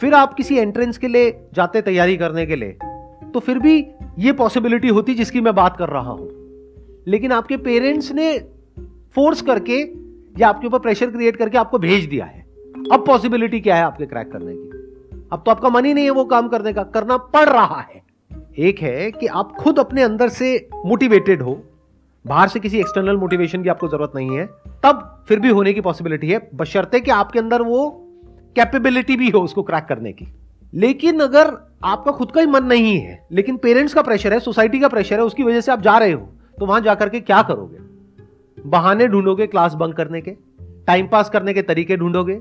फिर 0.00 0.14
आप 0.14 0.34
किसी 0.34 0.58
एंट्रेंस 0.58 0.98
के 0.98 1.08
लिए 1.08 1.30
जाते 1.54 1.82
तैयारी 1.82 2.16
करने 2.16 2.46
के 2.46 2.56
लिए 2.56 2.76
तो 3.32 3.40
फिर 3.40 3.58
भी 3.58 3.80
ये 4.18 4.32
पॉसिबिलिटी 4.32 4.88
होती 4.88 5.14
जिसकी 5.14 5.40
मैं 5.40 5.54
बात 5.54 5.76
कर 5.76 5.88
रहा 5.88 6.10
हूँ। 6.10 6.30
लेकिन 7.06 7.32
आपके 7.32 7.56
पेरेंट्स 7.56 8.12
ने 8.12 8.38
फोर्स 9.14 9.42
करके 9.42 9.82
या 10.40 10.48
आपके 10.48 10.66
ऊपर 10.66 10.78
प्रेशर 10.78 11.10
क्रिएट 11.10 11.36
करके 11.36 11.58
आपको 11.58 11.78
भेज 11.78 12.04
दिया 12.04 12.24
है। 12.24 12.46
अब 12.92 13.04
पॉसिबिलिटी 13.06 13.60
क्या 13.60 13.76
है 13.76 13.82
आपके 13.82 14.06
क्रैक 14.06 14.32
करने 14.32 14.54
की? 14.56 14.68
अब 15.32 15.42
तो 15.46 15.50
आपका 15.50 15.68
मन 15.68 15.84
ही 15.84 15.94
नहीं 15.94 16.04
है 16.04 16.10
वो 16.10 16.24
काम 16.24 16.48
करने 16.48 16.72
का, 16.72 16.82
करना 16.82 17.16
पड़ 17.16 17.48
रहा 17.48 17.80
है। 17.80 18.02
एक 18.58 18.78
है 18.78 19.10
कि 19.10 19.26
आप 19.26 19.52
खुद 19.52 19.78
अपने 19.78 20.02
अंदर 20.02 20.28
से 20.28 20.68
मोटिवेटेड 20.86 21.42
हो। 21.42 21.62
बाहर 22.26 22.48
से 22.48 22.60
किसी 22.60 22.78
एक्सटर्नल 22.78 23.16
मोटिवेशन 23.16 23.62
की 23.62 23.68
आपको 23.68 23.88
ज़रूरत 23.88 24.12
नहीं 24.14 24.38
है। 24.38 24.46
तब 24.82 25.24
फिर 25.28 25.40
भी 25.40 25.48
होने 25.48 25.72
की 25.72 25.80
पॉसिबिलिटी 25.80 26.28
है। 26.28 26.50
बशर्ते 26.54 27.00
कि 27.00 27.10
आपके 27.10 27.38
अंदर 27.38 27.62
वो 27.62 27.90
कैपेबिलिटी 28.56 29.16
भी 29.16 29.30
हो 29.30 29.38
उसको 29.38 29.62
क्रैक 29.62 29.84
करने 29.84 30.12
की। 30.12 30.26
लेकिन 30.74 31.20
अगर 31.20 31.65
आपका 31.80 32.12
खुद 32.12 32.30
का 32.30 32.40
ही 32.40 32.46
मन 32.46 32.64
नहीं 32.64 32.98
है, 32.98 33.26
लेकिन 33.32 33.56
पेरेंट्स 33.56 33.94
का 33.94 34.02
प्रेशर 34.02 34.32
है, 34.32 34.38
सोसाइटी 34.40 34.80
का 34.80 34.88
प्रेशर 34.88 35.16
है, 35.16 35.24
उसकी 35.24 35.42
वजह 35.42 35.60
से 35.60 35.72
आप 35.72 35.80
जा 35.80 35.96
रहे 35.98 36.12
हो 36.12 36.28
तो 36.58 36.66
वहाँ 36.66 36.80
जाकर 36.80 37.08
के 37.08 37.20
क्या 37.20 37.42
करोगे? 37.42 37.78
बहाने 38.58 39.06
ढूंढोगे 39.08 39.46
क्लास 39.46 39.74
बंक 39.74 39.94
करने 39.94 40.20
के 40.20 40.30
टाइम 40.86 41.06
पास 41.06 41.30
करने 41.30 41.54
के 41.54 41.62
तरीके 41.62 41.96
ढूंढोगे, 41.96 42.40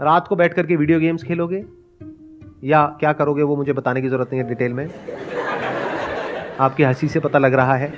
रात 0.00 0.28
को 0.28 0.36
बैठ 0.36 0.54
करके 0.54 0.76
वीडियो 0.76 1.00
गेम्स 1.00 1.22
खेलोगे, 1.22 1.64
या 2.64 2.84
क्या 3.00 3.12
करोगे 3.12 3.42
वो 3.42 3.56
मुझे 3.56 3.72
बताने 3.72 4.02
की 4.02 4.08
ज़रूरत 4.08 4.30
नहीं 4.32 4.42
है 4.42 4.48
डिटेल 4.48 4.72
में। 4.72 4.88
आपकी 6.60 6.82
हँसी 6.82 7.08
से 7.08 7.20
पता 7.20 7.38
लग 7.38 7.54
रहा 7.54 7.74
है। 7.74 7.92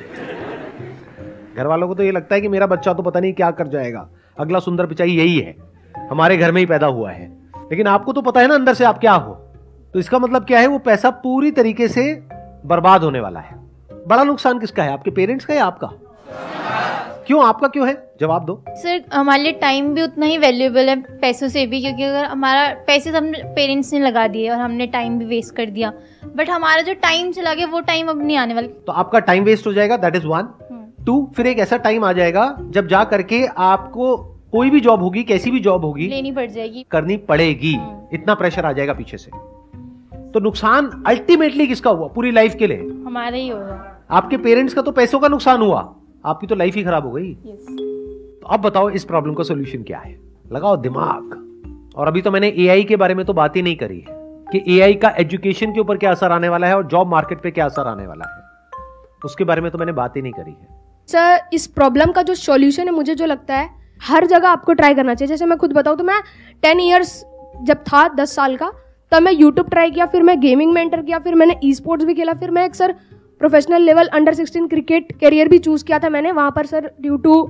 घर 1.56 1.66
वालों 1.66 1.88
को 1.88 1.94
तो 1.94 2.02
ये 2.02 2.12
लगता 2.12 2.34
है 2.34 2.40
कि 2.40 2.48
मेरा 2.48 2.66
बच्चा 2.66 2.92
तो 2.94 3.02
पता 3.02 3.20
नहीं 3.20 3.32
क्या 3.32 3.50
कर 3.50 3.68
जाएगा। 3.68 4.08
अगला 4.38 4.58
सुंदर 4.58 4.86
पिचाई 4.86 5.10
यही 5.10 5.38
है, 5.38 5.56
हमारे 6.10 6.36
घर 6.36 6.52
में 6.52 6.60
ही 6.60 6.66
पैदा 6.66 6.86
हुआ 6.86 7.10
है। 7.10 7.26
लेकिन 7.70 7.86
आपको 7.86 8.12
तो 8.12 8.22
पता 8.22 8.40
है 8.40 8.48
ना 8.48 8.54
अंदर 8.54 8.74
से 8.74 8.84
आप 8.84 8.98
क्या 8.98 9.12
हो। 9.12 9.42
तो 9.96 10.00
इसका 10.00 10.18
मतलब 10.18 10.44
क्या 10.44 10.60
है? 10.60 10.66
वो 10.66 10.78
पैसा 10.78 11.10
पूरी 11.10 11.50
तरीके 11.50 11.88
से 11.88 12.28
बर्बाद 12.66 13.02
होने 13.02 13.20
वाला 13.20 13.40
है। 13.40 13.56
बड़ा 14.08 14.24
नुकसान 14.24 14.58
किसका 14.58 14.82
है? 14.82 14.92
आपके 14.92 15.10
पेरेंट्स 15.10 15.44
का 15.44 15.54
या 15.54 15.64
आपका? 15.64 15.86
क्यों? 17.26 17.44
आपका 17.44 17.68
क्यों 17.68 17.88
है? 17.88 18.10
जवाब 18.20 18.44
दो। 18.44 18.64
सर 18.68 19.04
हमारे 19.14 19.42
लिए 19.42 19.52
टाइम 19.52 19.94
भी 19.94 20.02
उतना 20.02 20.26
ही 20.26 20.38
वैल्यूएबल 20.38 20.88
है 20.88 21.00
पैसों 21.00 21.48
से 21.48 21.66
भी 21.66 21.80
क्योंकि 21.80 22.02
अगर 22.02 22.24
हमारा 22.24 22.68
पैसे 22.86 23.10
हमने 23.10 23.38
पेरेंट्स 23.38 23.92
ने 23.92 23.98
लगा 23.98 24.28
दिए 24.28 24.50
और 24.50 24.58
हमने 24.58 24.86
टाइम 24.86 25.18
भी 25.18 25.24
वेस्ट 25.24 25.56
कर 25.56 25.66
दिया। 25.66 25.92
बट 26.36 26.50
हमारा 26.50 26.82
जो 26.82 26.94
टाइम 26.94 27.32
चला 27.32 27.54
गया 27.54 27.66
वो 27.66 27.80
टाइम 27.80 28.08
अब 28.08 28.26
नहीं 28.26 28.36
आने 28.36 28.54
वाला। 28.54 28.68
तो 28.86 28.92
आपका 28.92 29.18
टाइम 29.18 29.44
वेस्ट 29.44 29.66
हो 29.66 29.72
जाएगा 29.72 29.96
दैट 29.96 30.16
इज़ 30.16 30.26
वन 30.26 30.48
टू 31.06 31.32
फिर 31.36 31.46
एक 31.46 31.58
ऐसा 31.58 31.76
टाइम 31.76 32.04
आ 32.04 32.12
जाएगा 32.12 32.56
जब 32.60 32.88
जा 32.88 33.04
करके 33.04 33.46
आपको 33.46 34.16
कोई 34.52 34.70
भी 34.70 34.80
जॉब 34.80 35.02
होगी 35.02 35.22
कैसी 35.22 35.50
भी 35.50 35.60
जॉब 35.60 35.84
होगी 35.84 36.08
लेनी 36.08 36.32
पड़ 36.32 36.50
जाएगी। 36.50 36.86
करनी 36.90 37.16
पड़ेगी। 37.16 37.74
हम्म। 37.74 38.06
इतना 38.12 38.34
प्रेशर 38.34 38.66
आ 38.66 38.72
जाएगा 38.72 38.92
पीछे 38.92 39.16
से। 39.16 39.55
तो 40.36 40.40
नुकसान 40.40 40.90
अल्टीमेटली 41.06 41.66
किसका 41.66 41.90
हुआ? 41.90 42.06
पूरी 42.08 42.30
लाइफ 42.30 42.54
के 42.54 42.66
लिए? 42.66 42.78
हमारा 43.06 43.36
ही 43.36 43.48
होगा। 43.48 44.06
आपके 44.10 44.36
पेरेंट्स 44.36 44.74
का 44.74 44.82
तो 44.82 44.92
पैसों 44.92 45.20
का 45.20 45.28
नुकसान 45.28 45.62
हुआ। 45.62 45.80
आपकी 46.24 46.46
तो 46.46 46.54
लाइफ 46.54 46.74
ही 46.74 46.82
खराब 46.84 47.06
हो 47.06 47.12
गई। 47.12 47.30
यस 47.30 47.66
तो 48.42 48.48
अब 48.48 48.60
बताओ 48.60 48.90
इस 48.90 49.04
प्रॉब्लम 49.04 49.34
का 49.34 49.44
सोल्यूशन 49.44 49.82
क्या 49.82 49.98
है? 49.98 50.18
लगाओ 50.52 50.76
दिमाग। 50.76 51.94
और 51.96 52.08
अभी 52.08 52.22
तो 52.22 52.30
मैंने 52.30 52.48
एआई 52.58 52.84
के 52.84 52.96
बारे 52.96 53.14
में 53.14 53.24
तो 53.26 53.32
बात 53.32 53.56
ही 53.56 53.62
नहीं 53.62 53.76
करी 53.76 53.98
है 53.98 54.16
कि 54.52 54.62
एआई 54.76 54.94
का 54.94 55.08
एजुकेशन 55.18 55.72
के 55.72 55.80
ऊपर 55.80 55.96
क्या 55.96 56.10
असर 56.10 56.32
आने 56.32 56.48
वाला 56.48 56.66
है 56.66 56.76
और 56.76 56.86
जॉब 56.86 57.08
मार्केट 57.08 57.40
पे 57.40 57.50
क्या 57.50 57.64
असर 57.64 57.86
आने 57.86 58.06
वाला 58.06 58.24
है। 58.26 58.80
उसके 59.24 59.44
बारे 59.44 59.60
में 59.60 59.70
तो 59.70 59.78
मैंने 59.78 59.92
बात 59.92 60.16
ही 60.16 60.22
नहीं 60.22 60.32
करी 60.32 60.50
है। 60.50 60.68
सर 61.08 61.48
इस 61.52 61.66
प्रॉब्लम 61.66 62.12
का 62.12 62.22
जो 62.22 62.34
सॉल्यूशन 62.34 62.88
है 62.88 62.94
मुझे 62.94 63.14
जो 63.14 63.26
लगता 63.26 63.56
है 63.56 63.70
हर 64.02 64.26
जगह 64.26 64.48
आपको 64.48 64.72
ट्राई 64.72 64.94
करना 64.94 65.14
चाहिए। 65.14 65.28
जैसे 65.28 65.46
मैं 65.46 65.58
खुद 65.58 65.72
बताऊँ 65.72 65.96
तो 65.96 66.04
मैं 66.04 66.20
टेन 66.62 66.80
ईयर्स 66.80 67.22
जब 67.62 67.76
था 67.82 68.08
दस 68.08 68.34
साल 68.36 68.56
का 68.56 68.72
तब 69.12 69.22
मैं 69.22 69.32
यूट्यूब 69.32 69.68
ट्राई 69.70 69.90
किया 69.90 70.06
फिर 70.06 70.22
मैं 70.22 70.38
गेमिंग 70.40 70.72
में 70.72 70.80
एंटर 70.82 71.02
किया 71.02 71.18
फिर 71.18 71.34
मैंने 71.34 71.54
ई 71.64 71.72
स्पोर्ट्स 71.74 72.04
भी 72.06 72.14
खेला 72.14 72.32
फिर 72.34 72.50
मैं 72.50 72.64
एक 72.66 72.74
sir 72.74 72.94
professional 73.40 73.82
level 73.82 74.06
under 74.14 74.34
sixteen 74.34 74.66
cricket 74.68 75.12
career 75.20 75.48
भी 75.48 75.58
चूज़ 75.58 75.84
किया 75.84 75.98
था 75.98 76.08
मैंने। 76.10 76.30
वहाँ 76.32 76.50
पर 76.50 76.66
sir 76.66 76.90
due 77.00 77.16
to 77.16 77.42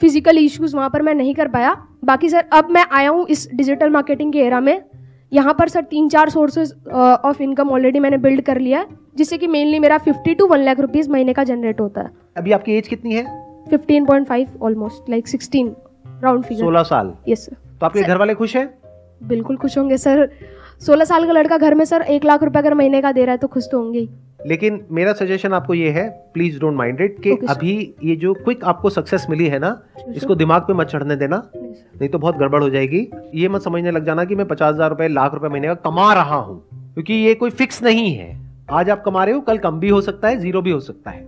physical 0.00 0.38
issues 0.38 0.76
वहाँ 0.76 0.88
पर 0.90 1.02
मैं 1.02 1.14
नहीं 1.14 1.34
कर 1.34 1.48
पाया। 1.48 1.74
बाकी 2.04 2.28
सर 2.28 2.44
अब 2.52 2.70
मैं 2.70 2.84
आया 2.92 3.10
हूँ 3.10 3.26
इस 3.28 3.48
डिजिटल 3.54 3.90
मार्केटिंग 3.90 4.32
के 4.32 4.38
एरा 4.40 4.60
में। 4.60 4.80
यहाँ 5.32 5.54
पर 5.58 5.68
सर 5.68 5.82
तीन 5.84 6.08
चार 6.08 6.30
सोर्सेज 6.30 6.72
ऑफ़ 6.88 7.42
इनकम 7.42 7.70
ऑलरेडी 7.70 8.00
मैंने 8.00 8.18
बिल्ड 8.18 8.40
कर 8.44 8.60
लिया 8.60 8.78
है 8.78 8.86
जिससे 9.16 9.38
कि 9.38 9.46
मेनली 9.48 9.78
मेरा 9.78 9.98
fifty 10.00 10.34
to 10.34 10.46
one 10.46 10.64
lakh 10.64 10.80
rupees 10.80 11.10
महीने 11.10 11.32
का 11.32 11.44
जनरेट 11.44 11.80
होता 11.80 12.00
है। 12.00 12.10
अभी 12.36 12.52
आपकी 12.52 12.76
एज 12.76 12.88
कितनी 12.88 13.14
है? 13.14 13.24
Fifteen 13.70 14.04
point 14.06 14.26
five 14.26 14.58
almost 14.62 15.10
like 15.10 15.28
sixteen 15.28 15.74
round 16.22 16.44
figure 16.44 16.60
सोलह 16.60 16.82
साल। 16.84 17.12
यस 17.28 17.44
सर 17.46 17.56
तो 17.80 17.86
आपके 17.86 18.02
घर 18.02 18.18
वाले 18.18 18.34
खुश 18.34 18.56
हैं? 18.56 18.66
बिल्कुल 19.20 19.56
खुश 19.56 19.78
होंगे 19.78 19.96
सर। 19.98 20.28
सोलह 20.80 21.04
साल 21.04 21.26
का 21.26 21.32
लड़का 21.32 21.56
घर 21.58 21.74
में 21.74 21.84
सर 21.84 22.02
एक 22.02 22.24
लाख 22.24 22.42
रुपए 22.42 22.58
अगर 22.58 22.74
महीने 22.74 23.00
का 23.02 23.12
दे 23.12 23.24
रहा 23.24 23.32
है 23.32 23.38
तो 23.38 23.48
खुश 23.48 23.68
तो 23.72 23.78
होंगे 23.78 24.08
लेकिन 24.46 24.80
मेरा 24.90 25.12
सजेशन 25.12 25.52
आपको 25.52 25.74
ये 25.74 25.90
है 25.90 26.08
प्लीज़ 26.34 26.58
डोंट 26.60 26.74
माइंड 26.76 27.00
इट 27.00 27.18
कि 27.22 27.30
Okay, 27.32 27.50
अभी 27.50 27.94
ये 28.04 28.16
जो 28.16 28.32
क्विक 28.34 28.64
आपको 28.64 28.90
सक्सेस 28.90 29.26
मिली 29.30 29.46
है 29.48 29.58
ना 29.58 29.70
इसको 30.08 30.34
दिमाग 30.34 30.62
पे 30.62 30.72
मत 30.72 30.86
चढ़ने 30.86 31.16
देना 31.16 31.42
नहीं 31.54 32.08
तो 32.08 32.18
बहुत 32.18 32.36
गड़बड़ 32.36 32.62
हो 32.62 32.68
जाएगी। 32.70 33.06
ये 33.34 33.48
मत 33.48 33.62
समझने 33.62 33.90
लग 33.90 34.04
जाना 34.06 34.24
कि 34.24 34.34
मैं 34.34 34.46
पचास 34.48 34.74
हज़ार 34.74 34.90
रुपए 34.90 35.08
लाख 35.10 35.34
रुपए 35.34 35.48
महीने 35.48 35.68
का 35.68 35.74
कमा 35.84 36.12
रहा 36.14 36.36
हूँ 36.36 36.58
क्योंकि 36.94 37.14
ये 37.14 37.34
कोई 37.34 37.50
फिक्स 37.52 37.82
नहीं 37.82 38.14
है। 38.14 38.28
आज 38.72 38.90
आप 38.90 39.02
कमा 39.04 39.24
रहे 39.24 39.34
हो 39.34 39.40
कल 39.42 39.58
कम 39.58 39.78
भी 39.80 39.88
हो 39.88 40.00
सकता 40.00 40.28
है 40.28 40.38
ज़ीरो 40.38 40.62
भी 40.62 40.70
हो 40.70 40.80
सकता 40.80 41.10
है। 41.10 41.22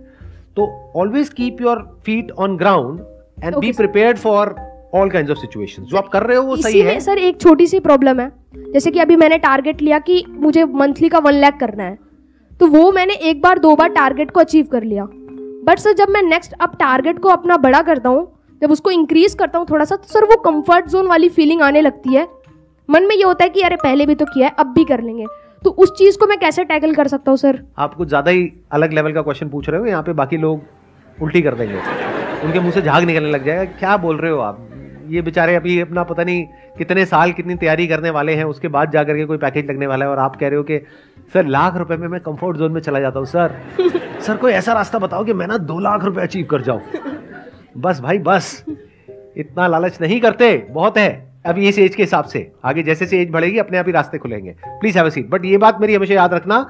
तो 0.55 0.67
always 0.95 1.29
keep 1.31 1.61
your 1.61 1.81
feet 2.05 2.31
on 2.31 2.57
ground 2.57 2.99
and 3.43 3.55
be 3.55 3.71
prepare 3.73 4.15
for 4.17 4.55
all 4.97 5.09
kind 5.09 5.31
of 5.31 5.37
situation 5.37 5.83
जो 5.83 5.97
आप 5.97 6.07
कर 6.09 6.23
रहे 6.23 6.37
हो 6.37 6.43
वो 6.43 6.55
सही 6.57 6.81
है। 6.81 6.99
सर 6.99 7.17
एक 7.19 7.39
छोटी 7.41 7.67
सी 7.67 7.79
प्रॉब्लम 7.81 8.19
है। 8.19 8.31
जैसे 8.73 8.91
कि 8.91 8.99
अभी 8.99 9.15
मैंने 9.15 9.37
टारगेट 9.39 9.81
लिया 9.81 9.99
कि 10.01 10.23
मुझे 10.29 10.63
मंथली 10.75 11.09
का 11.09 11.19
वन 11.19 11.33
लाख 11.35 11.59
करना 11.59 11.83
है। 11.83 11.97
तो 12.51 12.67
वो 12.67 12.91
मैंने 12.91 13.13
एक 13.29 13.41
बार 13.41 13.59
दो 13.59 13.75
बार 13.75 13.89
टारगेट 13.91 14.31
को 14.31 14.39
अचीव 14.39 14.65
कर 14.65 14.83
लिया। 14.83 15.07
बट 15.65 15.79
सर 15.79 15.93
जब 15.95 16.09
मैं 16.09 16.21
नेक्स्ट 16.23 16.53
अब 16.53 16.75
टारगेट 16.79 17.19
को 17.19 17.29
अपना 17.29 17.57
बड़ा 17.59 17.81
करता 17.83 18.09
हूँ 18.09 18.27
जब 18.61 18.71
उसको 18.71 18.91
इंक्रीज 18.91 19.33
करता 19.35 19.59
हूँ 19.59 19.67
थोड़ा 19.69 19.85
सा 19.85 19.95
तो 19.95 20.07
सर 20.09 20.25
वो 20.25 20.35
कंफर्ट 20.43 20.87
जोन 20.89 21.07
वाली 21.07 21.29
फीलिंग 21.29 21.61
आने 21.61 21.81
लगती 21.81 22.13
है। 22.13 22.27
मन 22.89 23.07
में 23.07 23.15
ये 23.15 23.23
होता 23.23 23.43
है 23.43 23.49
कि 23.49 23.61
अरे 23.61 23.75
पहले 23.77 24.05
भी 24.05 24.15
तो 24.15 24.25
किया 24.25 24.47
है 24.47 24.55
अब 24.59 24.73
भी 24.73 24.83
कर 24.85 25.01
लेंगे। 25.03 25.25
तो 25.63 25.69
उस 25.73 25.91
चीज़ 25.97 26.17
को 26.17 26.27
मैं 26.27 26.37
कैसे 26.39 26.63
टैकल 26.65 26.93
कर 26.95 27.07
सकता 27.07 27.31
हूँ 27.31 27.37
सर 27.37 27.59
आप 27.77 27.93
कुछ 27.93 28.07
ज़्यादा 28.07 28.31
ही 28.31 28.51
अलग 28.71 28.93
लेवल 28.93 29.13
का 29.13 29.21
क्वेश्चन 29.21 29.49
पूछ 29.49 29.69
रहे 29.69 29.79
हो 29.79 29.85
यहाँ 29.85 30.03
पे 30.03 30.13
बाकी 30.13 30.37
लोग 30.37 30.61
उल्टी 31.17 31.41
कर 31.41 31.55
देंगे। 31.55 31.75
उनके 32.45 32.59
मुँह 32.59 32.71
से 32.71 32.81
झाग 32.81 33.03
निकलने 33.03 33.31
लग 33.31 33.45
जाएगा 33.45 33.63
क्या 33.73 33.97
बोल 33.97 34.17
रहे 34.17 34.31
हो 34.31 34.39
आप? 34.39 34.66
ये 35.07 35.21
बेचारे 35.21 35.55
अभी 35.55 35.79
अपना 35.79 36.03
पता 36.03 36.23
नहीं 36.23 36.45
कितने 36.77 37.05
साल 37.05 37.31
कितनी 37.31 37.55
तैयारी 37.55 37.87
करने 37.87 38.09
वाले 38.09 38.33
हैं 38.33 38.43
उसके 38.43 38.67
बाद 38.67 38.91
जाकर 38.91 39.17
के 39.17 39.25
कोई 39.25 39.37
पैकेज 39.37 39.69
लगने 39.69 39.87
वाला 39.87 40.05
है 40.05 40.11
और 40.11 40.19
आप 40.19 40.35
कह 40.35 40.47
रहे 40.47 40.57
हो 40.57 40.63
कि 40.63 40.77
सर 41.33 41.45
लाख 41.45 41.77
रुपए 41.77 41.97
में 41.97 42.07
मैं 42.07 42.21
कंफर्ट 42.21 42.57
जोन 42.57 42.71
में 42.71 42.81
चला 42.81 42.99
जाता 42.99 43.19
हूँ 43.19 43.27
सर। 43.27 43.55
सर 44.21 44.37
कोई 44.37 44.51
ऐसा 44.51 44.73
रास्ता 44.73 44.99
बताओ 44.99 45.23
कि 45.23 45.33
मैं 45.33 45.47
ना 45.47 45.57
दो 45.57 45.79
लाख 45.79 46.03
रुपए 46.03 46.21
अचीव 46.21 46.45
कर 46.45 46.61
जाऊँ। 46.61 46.81
बस 47.77 47.99
भाई 47.99 48.17
बस। 48.17 48.65
इतना 49.37 49.67
लालच 49.67 50.01
नहीं 50.01 50.21
करते 50.21 50.67
बहुत 50.69 50.97
है। 50.97 51.33
अभी 51.45 51.67
इस 51.67 51.79
एज 51.79 51.95
के 51.95 52.03
हिसाब 52.03 52.25
से। 52.25 52.51
आगे 52.65 52.83
जैसे 52.83 53.05
जैसे 53.05 53.21
एज 53.21 53.31
बढ़ेगी 53.31 53.57
अपने 53.57 53.77
आप 53.77 53.85
ही 53.85 53.91
रास्ते 53.91 54.17
खुलेंगे। 54.17 54.55
Please 54.67 54.97
have 54.97 55.05
a 55.05 55.09
seat 55.09 55.29
but 55.29 55.45
ये 55.45 55.57
बात 55.57 55.81
मेरी 55.81 55.95
हमेशा 55.95 56.13
याद 56.13 56.33
रखना 56.33 56.69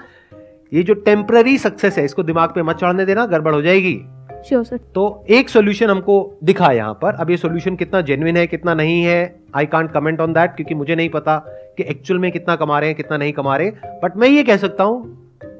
ये 0.74 0.84
जो 0.84 0.94
टेम्पररी 0.94 1.58
सक्सेस 1.58 1.98
है 1.98 2.06
इसको 2.06 2.24
दिमाग 2.24 2.50
पे 2.50 2.62
मत 2.62 2.76
चढ़ने 2.76 3.06
देना 3.06 3.26
गड़बड़ 3.26 3.56
हो 3.56 3.62
जाएगी। 3.62 4.02
श्योर 4.46 4.64
सर 4.64 4.78
तो 4.96 5.26
एक 5.30 5.50
सोल्यूशन 5.50 5.90
हमको 5.90 6.16
दिखा 6.44 6.72
यहाँ 6.72 6.94
पर। 6.94 7.14
अब 7.14 7.30
ये 7.30 7.38
सोल्यूशन 7.38 7.76
कितना 7.76 8.02
जेन्युइन 8.02 8.38
है 8.38 8.46
कितना 8.48 8.74
नहीं 8.74 9.04
है 9.04 9.20
I 9.56 9.66
can't 9.66 9.92
comment 9.92 10.22
on 10.22 10.34
that 10.34 10.56
क्योंकि 10.56 10.76
मुझे 10.76 10.96
नहीं 10.96 11.10
पता 11.10 11.38
कि 11.78 11.84
एक्चुअल 11.84 12.20
में 12.20 12.32
कितना 12.32 12.56
कमा 12.56 12.80
रहे 12.80 12.90
हैं 12.90 12.98
कितना 12.98 13.18
नहीं 13.18 13.34
कमा 13.34 13.56
रहे। 13.58 13.72
बट 14.04 14.18
मैं 14.18 14.28
ये 14.28 14.44
कह 14.44 14.58
सकता 14.58 14.84
हूँ 14.84 15.02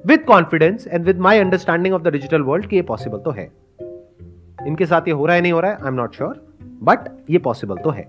with 0.08 0.24
confidence 0.24 0.88
and 0.88 1.06
with 1.06 1.20
my 1.20 1.40
understanding 1.40 1.96
of 1.96 2.02
the 2.02 2.08
digital 2.08 2.42
world 2.42 2.66
कि 2.66 2.76
ये 2.76 2.82
पॉसिबल 2.84 3.18
तो 3.18 3.32
है। 3.32 3.50
इनके 4.68 4.86
साथ 4.86 5.08
ये 5.08 5.14
हो 5.14 5.26
रहा 5.26 5.36
है 5.36 5.42
नहीं 5.42 5.52
हो 5.52 5.60
रहा 5.60 5.72
है 5.72 5.78
I 5.78 5.88
am 5.88 5.96
not 5.96 6.16
sure 6.16 6.46
but 6.84 7.10
ये 7.30 7.38
पॉसिबल 7.40 7.78
तो 7.78 7.90
है। 7.90 8.08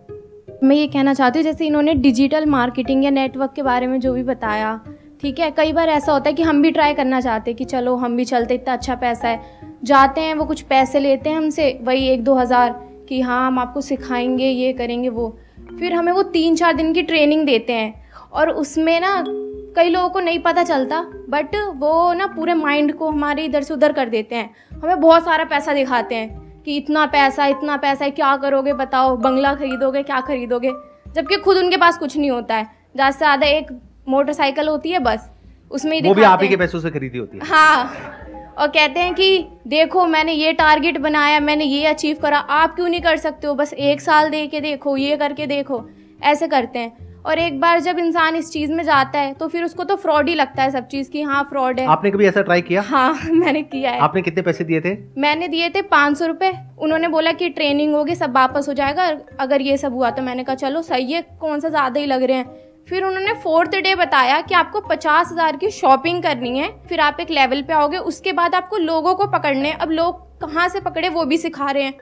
मैं 0.65 0.77
ये 0.77 0.87
कहना 0.87 1.15
चाहती 1.15 1.39
हूँ 1.39 1.45
जैसे 1.45 1.67
इन्होंने 1.67 1.95
डिजिटल 1.97 2.47
मार्केटिंग 2.47 3.05
या 3.05 3.11
नेटवर्क 3.11 3.53
के 3.57 3.63
बारे 3.63 3.87
में 3.87 3.99
जो 4.01 4.13
भी 4.13 4.23
बताया 4.23 4.81
ठीक 5.21 5.39
है? 5.39 5.51
कई 5.51 5.73
बार 5.73 5.89
ऐसा 5.89 6.13
होता 6.13 6.29
है 6.29 6.35
कि 6.35 6.43
हम 6.43 6.61
भी 6.63 6.71
ट्राई 6.71 6.95
करना 6.95 7.21
चाहते 7.21 7.51
हैं 7.51 7.59
कि 7.59 7.65
चलो 7.65 7.95
हम 7.97 8.17
भी 8.17 8.25
चलते 8.25 8.55
इतना 8.55 8.73
अच्छा 8.73 8.95
पैसा 8.95 9.29
है। 9.29 9.58
जाते 9.83 10.21
हैं 10.21 10.35
वो 10.35 10.45
कुछ 10.45 10.61
पैसे 10.63 11.01
लेते 11.01 11.31
हैं 11.31 11.37
हमसे 11.37 11.79
वही 11.83 12.09
एक 12.09 12.25
दो 12.25 12.35
हज़ार 12.35 12.71
कि 13.09 13.21
हाँ 13.21 13.47
हम 13.47 13.59
आपको 13.59 13.81
सिखाएँगे 13.81 14.45
ये 14.45 14.73
करेंगे 14.73 15.09
वो। 15.09 15.29
फिर 15.79 15.95
हमें 15.95 16.13
वो 16.13 16.23
तीन 16.23 16.57
चार 16.57 16.73
दिन 16.73 16.93
की 16.93 17.03
ट्रेनिंग 17.03 17.47
देते 17.47 17.73
हैं। 17.73 17.95
और 18.33 18.51
उसमें 18.51 18.99
ना 19.01 19.25
कई 19.77 19.89
लोगों 19.91 20.09
को 20.09 20.21
नहीं 20.21 20.39
पता 20.39 20.65
चलता 20.65 21.01
बट 21.29 21.55
वो 21.77 22.13
ना 22.13 22.27
पूरे 22.27 22.55
माइंड 22.55 22.93
को 22.95 23.11
हमारे 23.11 23.45
इधर 23.45 23.63
से 23.63 23.75
उधर 23.75 23.93
कर 23.93 24.09
देते 24.09 24.37
हैं। 24.37 24.51
हमें 24.73 25.01
बहुत 25.01 25.25
सारा 25.25 25.45
पैसा 25.45 25.75
दिखाते 25.75 26.15
हैं 26.15 26.63
कि 26.63 26.77
इतना 26.77 27.07
पैसा 27.07 27.47
इतना 27.47 27.77
पैसा 27.77 28.05
है 28.05 28.11
क्या 28.11 28.37
करोगे 28.37 28.73
बताओ 28.75 29.17
बंगला 29.17 29.55
खरीदोगे 29.55 30.03
क्या 30.03 30.21
खरीदोगे? 30.21 30.73
जबकि 31.15 31.37
खुद 31.37 31.57
उनके 31.57 31.77
पास 31.77 31.99
कुछ 31.99 32.17
नहीं 32.17 32.31
होता 32.31 32.55
है। 32.55 32.65
ज़्यादा 32.65 33.11
से 33.11 33.19
ज़्यादा 33.19 33.47
एक 33.49 33.73
मोटरसाइकिल 34.09 34.69
होती 34.69 34.91
है 34.91 34.99
बस। 34.99 35.31
उसमें 35.71 35.97
ही 35.97 36.09
वो 36.09 36.15
भी 36.15 36.23
आप 36.23 36.43
ही 36.43 36.49
के 36.49 36.57
पैसों 36.57 36.81
से 36.81 36.91
खरीदी 36.91 37.19
होती 37.19 37.39
है। 37.39 37.47
हाँ। 37.47 38.18
और 38.59 38.69
कहते 38.69 39.01
हैं 39.01 39.15
कि 39.15 39.47
देखो 39.69 40.07
मैंने 40.07 40.33
ये 40.33 40.53
टारगेट 40.53 40.99
बनाया 40.99 41.41
मैंने 41.41 41.65
ये 41.65 41.85
अचीव 41.87 42.17
करा। 42.23 42.39
आप 42.39 42.75
क्यों 42.77 42.89
नहीं 42.89 43.01
कर 43.01 43.17
सकते 43.17 43.47
हो? 43.47 43.55
बस 43.55 43.73
एक 43.75 44.01
साल 44.01 44.31
दे 44.31 44.47
के 44.47 44.61
देखो 44.61 44.97
ये 44.97 45.17
करके 45.17 45.47
देखो। 45.47 45.85
ऐसे 46.23 46.49
करते 46.49 46.79
हैं। 46.79 47.07
और 47.25 47.39
एक 47.39 47.61
बार 47.61 47.81
जब 47.81 47.99
इंसान 47.99 48.37
इस 48.37 48.51
चीज़ 48.53 48.73
में 48.73 48.83
जाता 48.85 49.19
है 49.19 49.33
तो 49.35 49.49
फिर 49.49 49.65
उसको 49.65 49.85
तो 49.85 49.97
फ्रॉड 49.97 50.29
ही 50.29 50.35
लगता 50.35 50.63
है 50.63 50.71
सब 50.71 50.87
चीज़ 50.89 51.11
की। 51.11 51.23
हाँ 51.23 51.43
फ्रॉड 51.51 51.81
है। 51.81 51.87
आपने 51.87 52.11
कभी 52.11 52.27
ऐसा 52.27 52.43
ट्राई 52.43 52.61
किया? 52.63 52.83
हाँ 52.83 53.19
मैंने 53.33 53.63
किया 53.65 53.91
है। 53.91 54.01
आपने 54.01 54.23
कितने 54.23 54.43
पैसे 54.43 54.65
दिए 54.65 54.81
थे? 54.81 54.97
मैंने 55.19 55.49
दिए 55.49 55.69
थे 55.71 55.83
पाँच 55.85 56.19
सौ 56.19 56.27
रुपये 56.27 56.53
उन्होंने 56.79 57.09
बोला 57.09 57.33
कि 57.33 57.49
ट्रेनिंग 57.51 57.95
होगी 57.95 58.15
सब 58.15 58.35
वापस 58.35 58.69
हो 58.69 58.75
जाएगा। 58.75 59.11
अगर 59.41 59.61
ये 59.63 59.77
सब 59.77 59.95
हुआ 59.95 60.11
तो 60.11 60.23
मैंने 60.23 60.45
कहा 60.45 60.55
चलो 60.57 60.83
सही 60.83 61.13
है 61.13 61.23
कौन 61.41 61.61
सा 61.61 61.69
ज़्यादा 61.69 62.01
ही 62.01 62.07
लग 62.07 62.23
रहे 62.23 62.37
हैं? 62.37 62.68
फिर 62.89 63.05
उन्होंने 63.05 63.33
फोर्थ 63.41 63.75
डे 63.77 63.95
बताया 63.95 64.41
कि 64.41 64.55
आपको 64.55 64.81
पचास 64.83 65.33
हज़ार 65.33 65.57
की 65.57 65.71
शॉपिंग 65.71 66.23
करनी 66.23 66.59
है 66.59 66.69
फिर 66.89 67.01
आप 67.01 67.21
एक 67.21 67.31
लेवल 67.31 67.63
पे 67.63 67.73
आओगे 67.73 67.99
उसके 68.11 68.33
बाद 68.33 68.55
आपको 68.55 68.77
लोगों 68.79 69.15
को 69.15 69.27
पकड़ने 69.29 69.73
अब 69.73 69.91
लोग 69.93 70.23
कहाँ 70.41 70.69
से 70.69 70.81
पकड़े 70.81 71.09
वो 71.09 71.25
भी 71.25 71.39
सिखा 71.39 71.71
रहे 71.71 71.83
हैं 71.83 71.93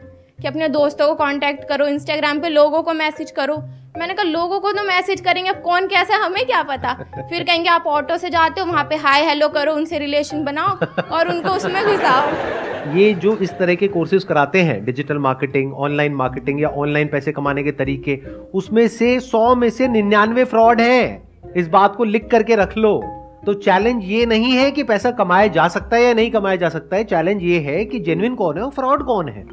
कि 0.43 0.49
अपने 0.49 0.69
दोस्तों 0.71 1.09
को 1.09 1.14
कांटेक्ट 1.16 1.69
करो 1.69 1.87
इंस्टाग्राम 1.88 2.40
पे 2.40 2.49
लोगों 2.49 2.83
को 2.83 2.93
मैसेज 2.95 3.31
करो। 3.31 3.57
मैंने 3.99 4.14
कहा 4.14 4.25
लोगों 4.25 4.59
को 4.61 4.73
तो 4.73 4.83
मैसेज 4.85 5.21
करेंगे 5.21 5.50
अब 5.50 5.62
कौन 5.62 5.87
कैसा 5.88 6.14
है, 6.14 6.21
हमें 6.23 6.47
क्या 6.47 6.62
पता? 6.64 6.93
फिर 7.31 7.45
कहेंगे 7.45 7.69
आप 7.71 7.87
ऑटो 7.88 8.16
से 8.19 8.31
जाते 8.31 8.61
हो 8.61 8.66
वहाँ 8.66 8.85
पे 8.85 8.97
हाय 8.99 9.25
हेलो 9.25 9.49
करो 9.49 9.75
उनसे 9.75 9.99
रिलेशन 9.99 10.45
बनाओ 10.45 10.76
और 11.09 11.28
उनको 11.28 11.50
उसमें 11.50 11.83
घुसाओ। 11.85 12.55
ये 12.95 13.12
जो 13.14 13.37
इस 13.37 13.50
तरह 13.50 13.75
के 13.75 13.88
कोर्सेज 13.88 14.25
कराते 14.25 14.61
हैं 14.62 14.85
डिजिटल 14.85 15.19
मार्केटिंग 15.19 15.73
ऑनलाइन 15.75 16.14
मार्केटिंग 16.14 16.61
या 16.61 16.69
ऑनलाइन 16.69 17.09
पैसे 17.09 17.33
कमाने 17.33 17.62
के 17.62 17.73
तरीके 17.73 18.16
उसमें 18.55 18.88
से 18.88 19.21
सौ 19.21 19.55
में 19.55 19.71
से 19.71 19.88
निन्यानवे 19.88 20.45
फ्रॉड 20.45 20.81
है। 20.81 21.23
इस 21.57 21.69
बात 21.69 21.97
को 21.97 22.05
लिख 22.05 22.28
करके 22.31 22.57
रख 22.57 22.76
लो। 22.78 23.00
तो 23.47 23.55
चैलेंज 23.55 24.05
ये 24.05 24.26
नहीं 24.26 24.52
है 24.52 24.71
कि 24.71 24.83
पैसा 24.83 25.11
कमाया 25.11 25.47
जा 25.47 25.69
सकता 25.69 25.97
है 25.97 26.05
या 26.05 26.14
नहीं 26.14 26.31
कमाया 26.31 26.57
जा 26.57 26.69
सकता 26.69 26.97
है। 26.97 27.05
चैलेंज 27.05 27.43
ये 27.43 27.59
है 27.59 27.85
कि 27.85 28.00
जेन्युइन 28.00 28.35
कौन 28.35 28.57
है 28.57 28.62
और 28.62 28.71
फ्रॉड 28.71 29.02
कौन 29.02 29.28
है। 29.28 29.47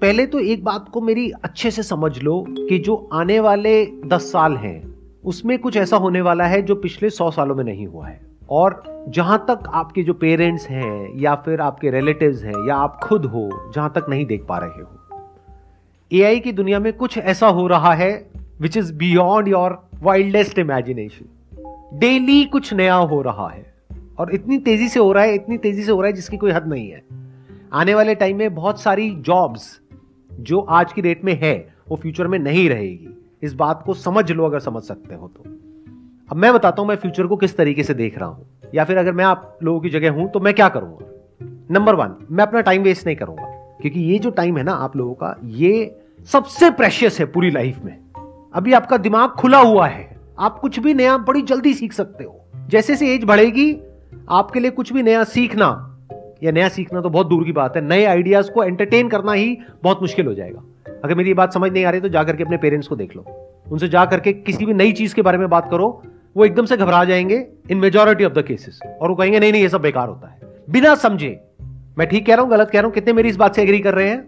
पहले 0.00 0.26
तो 0.26 0.38
एक 0.38 0.64
बात 0.64 0.88
को 0.92 1.00
मेरी 1.00 1.30
अच्छे 1.44 1.70
से 1.70 1.82
समझ 1.82 2.18
लो 2.18 2.44
कि 2.48 2.78
जो 2.78 3.08
आने 3.12 3.40
वाले 3.40 3.86
दस 4.06 4.32
साल 4.32 4.56
हैं 4.56 4.94
उसमें 5.24 5.58
कुछ 5.58 5.76
ऐसा 5.76 5.96
होने 5.96 6.20
वाला 6.20 6.44
है 6.44 6.62
जो 6.62 6.74
पिछले 6.74 7.10
सौ 7.10 7.30
सालों 7.30 7.54
में 7.54 7.64
नहीं 7.64 7.86
हुआ 7.86 8.08
है। 8.08 8.25
और 8.50 8.82
जहाँ 9.08 9.44
तक 9.50 9.58
आपके 9.68 10.02
जो 10.02 10.14
पेरेंट्स 10.14 10.68
हैं 10.68 11.18
या 11.18 11.34
फिर 11.34 11.60
आपके 11.60 11.90
रिलेटिव्स 11.90 12.44
हैं 12.44 12.68
या 12.68 12.76
आप 12.76 13.00
खुद 13.02 13.24
हो, 13.24 13.72
जहाँ 13.74 13.92
तक 13.94 14.06
नहीं 14.08 14.26
देख 14.26 14.46
पा 14.48 14.58
रहे 14.58 14.82
हो। 14.82 14.88
एआई 16.12 16.40
की 16.40 16.52
दुनिया 16.52 16.80
में 16.80 16.92
कुछ 16.92 17.18
ऐसा 17.18 17.48
हो 17.48 17.66
रहा 17.66 17.94
है 17.94 18.30
which 18.60 18.76
is 18.76 18.94
beyond 18.94 19.48
your 19.48 19.88
wildest 20.02 20.58
imagination 20.58 21.98
daily 21.98 22.44
कुछ 22.44 22.74
नया 22.74 22.94
हो 22.94 23.22
रहा 23.22 23.48
है 23.48 23.74
और 24.18 24.34
इतनी 24.34 24.58
तेज़ी 24.58 24.88
से 24.88 25.00
हो 25.00 25.12
रहा 25.12 25.24
है, 25.24 25.34
इतनी 25.34 25.58
तेज़ी 25.58 25.82
से 25.82 25.92
हो 25.92 26.00
रहा 26.00 26.06
है 26.06 26.12
जिसकी 26.12 26.36
कोई 26.36 26.50
हद 26.50 26.66
नहीं 26.66 26.90
है। 26.90 27.02
आने 27.72 27.94
वाले 27.94 28.14
टाइम 28.14 28.36
में 28.36 28.54
बहुत 28.54 28.80
सारी 28.80 29.10
जॉब्स 29.10 29.80
जो 30.32 30.60
आज 30.60 30.92
की 30.92 31.02
डेट 31.02 31.24
में 31.24 31.40
है, 31.42 31.74
वो 31.88 31.96
फ्यूचर 31.96 32.26
में 32.26 32.38
नहीं 32.38 32.68
रहेगी। 32.68 33.08
इस 33.42 33.54
बात 33.54 33.82
को 33.86 33.94
समझ 33.94 34.32
लो 34.32 34.44
अगर 34.44 34.58
समझ 34.58 34.82
सकते 34.82 35.14
हो 35.14 35.28
तो। 35.28 35.65
अब 36.30 36.36
मैं 36.36 36.54
बताता 36.54 36.82
हूँ 36.82 36.88
मैं 36.88 36.96
फ्यूचर 36.96 37.26
को 37.26 37.36
किस 37.36 37.56
तरीके 37.56 37.82
से 37.82 37.94
देख 37.94 38.18
रहा 38.18 38.28
हूँ। 38.28 38.46
या 38.74 38.84
फिर 38.84 38.96
अगर 38.96 39.12
मैं 39.12 39.24
आप 39.24 39.58
लोगों 39.62 39.80
की 39.80 39.90
जगह 39.90 40.10
हूँ 40.10 40.30
तो 40.30 40.40
मैं 40.40 40.54
क्या 40.54 40.68
करूँगा? 40.68 41.06
नंबर 41.70 41.94
वन 41.94 42.26
मैं 42.30 42.46
अपना 42.46 42.60
टाइम 42.60 42.82
वेस्ट 42.82 43.06
नहीं 43.06 43.16
करूँगा। 43.16 43.44
क्योंकि 43.80 44.00
ये 44.00 44.18
जो 44.18 44.30
टाइम 44.30 44.56
है 44.58 44.64
ना 44.64 44.72
आप 44.72 44.96
लोगों 44.96 45.14
का, 45.14 45.40
ये 45.44 45.98
सबसे 46.24 46.70
प्रेशियस 46.70 47.20
है 47.20 47.26
पूरी 47.26 47.50
लाइफ 47.50 47.78
में। 47.84 47.98
अभी 48.54 48.72
आपका 48.72 48.96
दिमाग 48.96 49.30
खुला 49.30 49.58
हुआ 49.58 49.86
है। 49.86 50.16
आप 50.38 50.58
कुछ 50.58 50.78
भी 50.78 50.94
नया, 50.94 51.18
बड़ी 51.18 51.42
जल्दी 51.42 51.74
सीख 51.74 51.92
सकते 51.92 52.24
हो। 52.24 52.44
जैसे 52.68 52.92
जैसे 52.92 53.14
एज 53.14 53.24
बढ़ेगी, 53.24 53.80
आपके 54.28 54.60
लिए 54.60 54.70
कुछ 54.70 54.92
भी 54.92 55.02
नया 55.02 55.24
सीखना, 55.24 55.98
या 56.42 56.52
नया 56.52 56.68
सीखना 56.68 57.00
तो 57.00 57.10
बहुत 57.10 57.26
दूर 57.26 57.44
की 57.44 57.52
बात 57.52 57.76
है, 57.76 57.82
नए 57.82 58.04
आइडियाज़ 58.04 58.50
को 58.50 58.64
एंटरटेन 58.64 59.08
करना 59.08 59.32
ही 59.32 59.58
बहुत 59.82 60.02
मुश्किल 60.02 60.26
हो 60.26 60.34
जाएगा। 60.34 60.62
अगर 61.04 61.14
मेरी 61.14 61.28
ये 61.30 61.34
बात 61.34 61.52
समझ 61.52 61.72
नहीं 61.72 61.84
आ 61.84 61.90
रही 61.90 62.00
तो 62.00 62.08
जाकर 62.08 62.36
के 62.36 62.42
अपने 62.42 62.56
पेरेंट्स 62.56 62.88
को 62.88 62.96
देख 62.96 63.16
लो। 63.16 63.24
उनसे 63.72 63.88
जा 63.88 64.04
करके 64.04 64.32
किसी 64.32 64.66
भी 64.66 64.74
नई 64.74 64.92
चीज़ 64.92 65.14
के 65.14 65.22
बारे 65.22 65.38
में 65.38 65.48
बात 65.48 65.70
करो 65.70 66.02
वो 66.36 66.44
एकदम 66.44 66.64
से 66.64 66.76
घबरा 66.76 67.04
जाएँगे 67.04 67.46
in 67.70 67.78
majority 67.78 68.24
of 68.24 68.32
the 68.32 68.42
cases 68.42 68.80
और 69.02 69.08
वो 69.08 69.14
कहेंगे, 69.14 69.40
नहीं 69.40 69.52
नहीं, 69.52 69.62
ये 69.62 69.68
सब 69.68 69.80
बेकार 69.80 70.08
होता 70.08 70.28
है। 70.28 70.40
बिना 70.70 70.94
समझे, 70.94 71.38
मैं 71.98 72.06
ठीक 72.08 72.26
कह 72.26 72.34
रहा 72.34 72.42
हूँ, 72.42 72.50
गलत 72.50 72.70
कह 72.70 72.78
रहा 72.78 72.86
हूँ, 72.86 72.94
कितने 72.94 73.12
मेरी 73.12 73.28
इस 73.28 73.36
बात 73.36 73.54
से 73.56 73.62
एग्री 73.62 73.78
कर 73.78 73.94
रहे 73.94 74.08
हैं? 74.08 74.20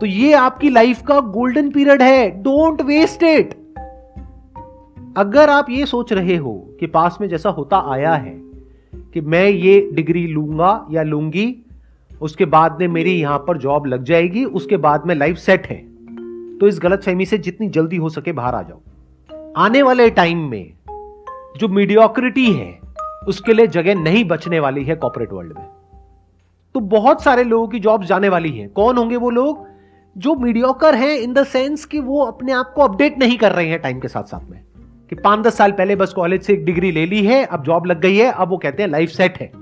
तो 0.00 0.06
ये 0.06 0.32
आपकी 0.32 0.70
लाइफ 0.70 1.02
का 1.02 1.20
गोल्डन 1.20 1.70
पीरियड 1.70 2.02
है। 2.02 2.30
डोंट 2.42 2.82
वेस्ट 2.82 3.22
इट 3.22 3.54
अगर 5.16 5.50
आप 5.50 5.70
ये 5.70 5.86
सोच 5.86 6.12
रहे 6.12 6.36
हो 6.36 6.54
कि 6.80 6.86
पास 6.86 7.18
में 7.20 7.28
जैसा 7.28 7.50
होता 7.50 7.78
आया 7.92 8.14
है 8.14 8.34
कि 9.14 9.20
मैं 9.20 9.48
ये 9.48 9.80
डिग्री 9.92 10.26
लूँगा 10.26 10.86
या 10.90 11.02
लूँगी, 11.02 11.54
उसके 12.20 12.44
बाद 12.44 12.78
में 12.80 12.88
मेरी 12.88 13.12
यहाँ 13.12 13.38
पर 13.38 13.58
जॉब 13.58 13.86
लग 13.86 14.04
जाएगी, 14.04 14.44
उसके 14.44 14.76
बाद 14.76 15.06
में 15.06 15.14
लाइफ 15.14 15.36
सेट 15.36 15.66
है 15.66 15.76
तो 16.58 16.68
इस 16.68 16.78
गलत 16.82 17.02
फहमी 17.04 17.26
से 17.26 17.38
जितनी 17.38 17.68
जल्दी 17.68 17.96
हो 17.96 18.08
सके 18.08 18.32
बाहर 18.32 18.54
आ 18.54 18.62
जाओ। 18.62 18.80
आने 19.56 19.82
वाले 19.82 20.10
टाइम 20.10 20.38
में 20.50 20.72
जो 21.56 21.68
मीडियोक्रिटी 21.68 22.52
है, 22.52 22.78
उसके 23.28 23.52
लिए 23.52 23.66
जगह 23.66 23.94
नहीं 23.94 24.24
बचने 24.24 24.60
वाली 24.60 24.84
है 24.84 24.96
कॉर्पोरेट 24.96 25.32
वर्ल्ड 25.32 25.52
में। 25.58 25.68
तो 26.74 26.80
बहुत 26.80 27.22
सारे 27.22 27.44
लोगों 27.44 27.68
की 27.68 27.80
जॉब 27.80 28.04
जाने 28.04 28.28
वाली 28.28 28.50
हैं। 28.50 28.68
कौन 28.68 28.96
होंगे 28.96 29.16
वो 29.16 29.30
लोग? 29.30 29.66
जो 30.18 30.34
मीडियोकर 30.34 30.94
हैं 30.94 31.18
इन 31.18 31.32
द 31.32 31.44
सेंस 31.44 31.84
कि 31.84 31.98
वो 31.98 32.24
अपने 32.24 32.52
आप 32.52 32.72
को 32.74 32.82
अपडेट 32.82 33.18
नहीं 33.18 33.38
कर 33.38 33.52
रहे 33.52 33.66
हैं 33.66 33.80
टाइम 33.80 34.00
के 34.00 34.08
साथ 34.08 34.22
साथ 34.22 34.50
में। 34.50 34.60
कि 35.10 35.14
पाँच 35.14 35.40
दस 35.40 35.56
साल 35.56 35.72
पहले 35.72 35.96
बस 35.96 36.12
कॉलेज 36.12 36.42
से 36.42 36.52
एक 36.52 36.64
डिग्री 36.64 36.92
ले 36.92 37.06
ली 37.06 37.22
है, 37.22 37.44
अब 37.44 37.62
जॉब 37.62 37.86
लग 37.86 38.00
गई 38.00 38.16
है, 38.16 38.32
अब 38.32 38.48
वो 38.48 38.58
कहते 38.58 38.82
हैं 38.82 38.90
लाइफ 38.90 39.08
सेट 39.08 39.38
है। 39.38 39.52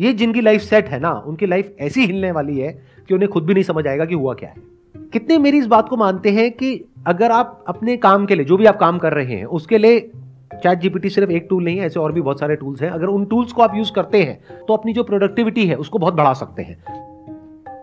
ये 0.00 0.12
जिनकी 0.12 0.40
लाइफ 0.40 0.60
सेट 0.60 0.88
है 0.88 1.00
ना, 1.00 1.12
उनकी 1.12 1.46
लाइफ 1.46 1.76
ऐसी 1.80 2.06
हिलने 2.06 2.32
वाली 2.32 2.58
है 2.58 2.86
कि 3.08 3.14
उन्हें 3.14 3.30
खुद 3.30 3.44
भी 3.44 3.54
नहीं 3.54 3.64
समझ 3.64 3.86
आएगा 3.86 4.04
कि 4.04 4.14
हुआ 4.14 4.34
क्या 4.34 4.48
है। 4.48 4.56
कितने 4.96 5.38
मेरी 5.38 5.58
इस 5.58 5.66
बात 5.66 5.88
को 5.88 5.96
मानते 5.96 6.30
हैं 6.30 6.50
कि 6.50 6.84
अगर 7.06 7.30
आप 7.30 7.64
अपने 7.68 7.96
काम 7.96 8.26
के 8.26 8.34
लिए, 8.34 8.44
जो 8.44 8.56
भी 8.56 8.64
आप 8.64 8.76
काम 8.76 8.98
कर 8.98 9.12
रहे 9.12 9.36
हैं, 9.36 9.44
उसके 9.44 9.78
लिए 9.78 10.10
चैट 10.64 10.78
जीपीटी 10.80 11.10
सिर्फ़ 11.10 11.30
एक 11.32 11.46
टूल 11.50 11.64
नहीं 11.64 11.78
है, 11.78 11.86
ऐसे 11.86 12.00
और 12.00 12.12
भी 12.12 12.20
बहुत 12.20 12.40
सारे 12.40 12.56
टूल्स 12.56 12.82
हैं। 12.82 12.90
अगर 12.90 13.06
उन 13.06 13.24
टूल्स 13.26 13.52
को 13.52 13.62
आप 13.62 13.74
यूज़ 13.76 13.92
करते 13.92 14.22
हैं 14.22 14.64
तो 14.66 14.74
अपनी 14.74 14.92
जो 14.92 15.02
प्रोडक्टिविटी 15.04 15.66
है, 15.66 15.74
उसको 15.76 15.98
बहुत 15.98 16.14
बढ़ा 16.14 16.32
सकते 16.34 16.62
हैं। 16.62 16.76